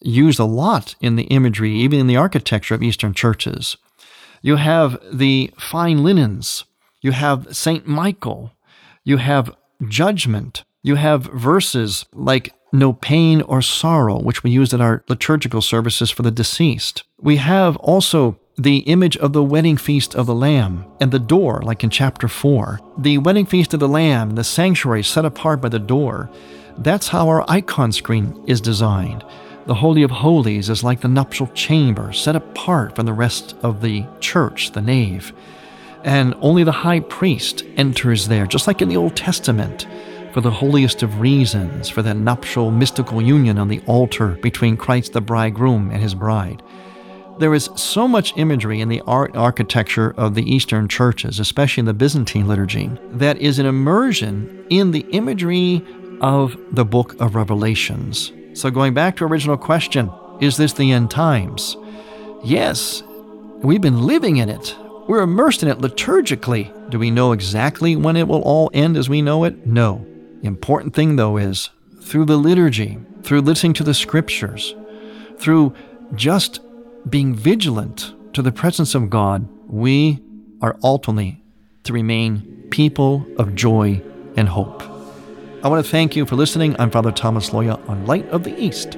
used 0.02 0.40
a 0.40 0.46
lot 0.46 0.96
in 1.00 1.16
the 1.16 1.24
imagery, 1.24 1.74
even 1.74 2.00
in 2.00 2.08
the 2.08 2.18
architecture 2.18 2.76
of 2.76 2.84
Eastern 2.84 3.14
churches. 3.14 3.78
You 4.42 4.58
have 4.58 5.00
the 5.12 5.52
fine 5.58 6.04
linens. 6.04 6.66
You 7.04 7.12
have 7.12 7.54
Saint 7.54 7.86
Michael. 7.86 8.54
You 9.04 9.18
have 9.18 9.54
judgment. 9.90 10.64
You 10.84 10.96
have 10.96 11.26
verses 11.26 12.06
like 12.14 12.54
no 12.72 12.94
pain 12.94 13.42
or 13.42 13.62
sorrow, 13.62 14.20
which 14.22 14.42
we 14.42 14.52
use 14.52 14.74
in 14.74 14.80
our 14.80 15.04
liturgical 15.10 15.62
services 15.62 16.10
for 16.10 16.24
the 16.24 16.32
deceased. 16.32 17.04
We 17.20 17.36
have 17.38 17.76
also 17.78 18.40
the 18.58 18.78
image 18.80 19.18
of 19.18 19.34
the 19.34 19.44
wedding 19.44 19.76
feast 19.76 20.16
of 20.16 20.28
the 20.28 20.34
Lamb 20.34 20.86
and 21.02 21.12
the 21.12 21.20
door, 21.20 21.62
like 21.62 21.84
in 21.84 21.90
chapter 21.90 22.30
4. 22.30 22.80
The 22.98 23.18
wedding 23.18 23.48
feast 23.48 23.74
of 23.74 23.82
the 23.82 23.88
Lamb, 23.90 24.36
the 24.36 24.44
sanctuary 24.46 25.04
set 25.04 25.26
apart 25.26 25.60
by 25.60 25.70
the 25.70 25.80
door, 25.80 26.30
that's 26.78 27.10
how 27.10 27.28
our 27.28 27.44
icon 27.50 27.92
screen 27.92 28.42
is 28.48 28.62
designed. 28.62 29.26
The 29.66 29.76
Holy 29.76 30.04
of 30.04 30.12
Holies 30.12 30.70
is 30.70 30.86
like 30.86 31.02
the 31.02 31.10
nuptial 31.10 31.48
chamber, 31.48 32.14
set 32.14 32.38
apart 32.38 32.96
from 32.96 33.06
the 33.06 33.14
rest 33.14 33.56
of 33.62 33.82
the 33.82 34.06
church, 34.22 34.72
the 34.72 34.82
nave. 34.82 35.34
And 36.04 36.36
only 36.42 36.64
the 36.64 36.72
high 36.72 37.00
priest 37.00 37.64
enters 37.78 38.28
there, 38.28 38.46
just 38.46 38.68
like 38.68 38.82
in 38.82 38.90
the 38.90 38.98
Old 38.98 39.16
Testament, 39.16 39.88
for 40.34 40.42
the 40.42 40.52
holiest 40.52 41.04
of 41.04 41.22
reasons, 41.22 41.90
for 41.90 42.02
that 42.02 42.18
nuptial 42.18 42.72
mystical 42.72 43.22
union 43.22 43.58
on 43.58 43.68
the 43.68 43.82
altar 43.86 44.30
between 44.42 44.76
Christ 44.76 45.14
the 45.14 45.22
bridegroom 45.22 45.92
and 45.92 46.02
his 46.02 46.16
bride. 46.16 46.62
There 47.40 47.54
is 47.54 47.70
so 47.76 48.08
much 48.08 48.38
imagery 48.38 48.80
in 48.80 48.90
the 48.90 49.02
art 49.08 49.36
architecture 49.36 50.14
of 50.18 50.36
the 50.36 50.44
Eastern 50.44 50.88
churches, 50.88 51.40
especially 51.40 51.82
in 51.82 51.86
the 51.86 51.94
Byzantine 51.94 52.48
liturgy, 52.48 52.92
that 53.12 53.38
is 53.38 53.58
an 53.58 53.66
immersion 53.66 54.66
in 54.70 54.92
the 54.92 55.06
imagery 55.12 55.84
of 56.22 56.56
the 56.72 56.86
book 56.86 57.20
of 57.20 57.36
Revelations. 57.36 58.32
So, 58.54 58.70
going 58.70 58.94
back 58.94 59.18
to 59.18 59.26
original 59.26 59.58
question, 59.58 60.12
is 60.42 60.58
this 60.58 60.74
the 60.74 60.92
end 60.92 61.10
times? 61.10 61.76
Yes, 62.44 63.02
we've 63.64 63.82
been 63.82 64.04
living 64.04 64.38
in 64.38 64.50
it. 64.50 64.76
We're 65.08 65.22
immersed 65.22 65.64
in 65.64 65.70
it 65.70 65.80
liturgically. 65.80 66.72
Do 66.90 66.98
we 66.98 67.12
know 67.12 67.34
exactly 67.34 67.96
when 67.96 68.16
it 68.16 68.28
will 68.28 68.42
all 68.42 68.72
end 68.74 68.96
as 68.96 69.10
we 69.10 69.22
know 69.22 69.44
it? 69.44 69.68
No. 69.68 70.06
The 70.42 70.48
important 70.48 70.94
thing, 70.94 71.18
though, 71.18 71.38
is 71.38 71.70
through 72.02 72.26
the 72.26 72.38
liturgy, 72.38 73.00
through 73.22 73.42
listening 73.42 73.74
to 73.74 73.84
the 73.84 73.94
scriptures, 73.94 74.76
through 75.38 75.74
just 76.16 76.62
being 77.10 77.36
vigilant 77.36 78.14
to 78.34 78.42
the 78.42 78.52
presence 78.52 78.96
of 78.96 79.10
God, 79.10 79.48
we 79.68 80.22
are 80.62 80.78
ultimately 80.84 81.44
to 81.84 81.94
remain 81.94 82.68
people 82.72 83.26
of 83.38 83.56
joy 83.56 84.02
and 84.38 84.48
hope. 84.48 84.84
I 85.64 85.68
want 85.68 85.84
to 85.84 85.92
thank 85.92 86.16
you 86.16 86.26
for 86.26 86.36
listening. 86.36 86.76
I'm 86.80 86.92
Father 86.92 87.12
Thomas 87.12 87.50
Loya 87.50 87.78
on 87.90 88.06
Light 88.06 88.28
of 88.30 88.44
the 88.44 88.58
East. 88.58 88.98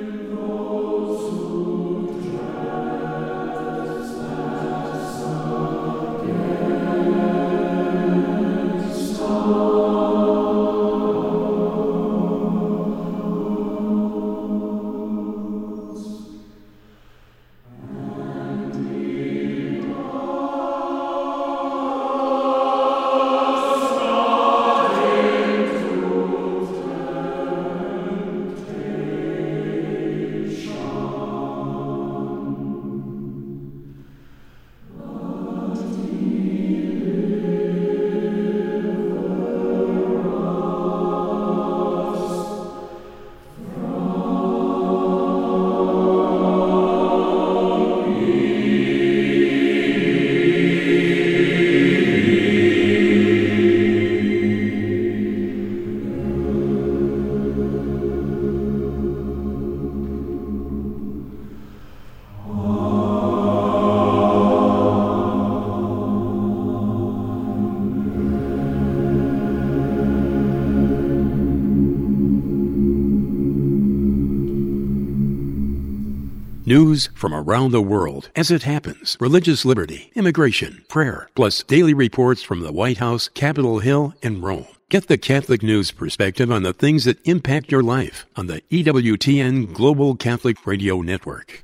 News 77.01 77.19
from 77.19 77.33
around 77.33 77.71
the 77.71 77.81
world 77.81 78.29
as 78.35 78.51
it 78.51 78.63
happens, 78.63 79.17
religious 79.19 79.65
liberty, 79.65 80.11
immigration, 80.13 80.83
prayer, 80.87 81.29
plus 81.35 81.63
daily 81.63 81.93
reports 81.93 82.43
from 82.43 82.61
the 82.61 82.71
White 82.71 82.97
House, 82.97 83.27
Capitol 83.29 83.79
Hill, 83.79 84.13
and 84.21 84.43
Rome. 84.43 84.67
Get 84.89 85.07
the 85.07 85.17
Catholic 85.17 85.63
News 85.63 85.91
perspective 85.91 86.51
on 86.51 86.63
the 86.63 86.73
things 86.73 87.05
that 87.05 87.25
impact 87.25 87.71
your 87.71 87.81
life 87.81 88.25
on 88.35 88.47
the 88.47 88.61
EWTN 88.69 89.73
Global 89.73 90.15
Catholic 90.15 90.67
Radio 90.67 91.01
Network. 91.01 91.63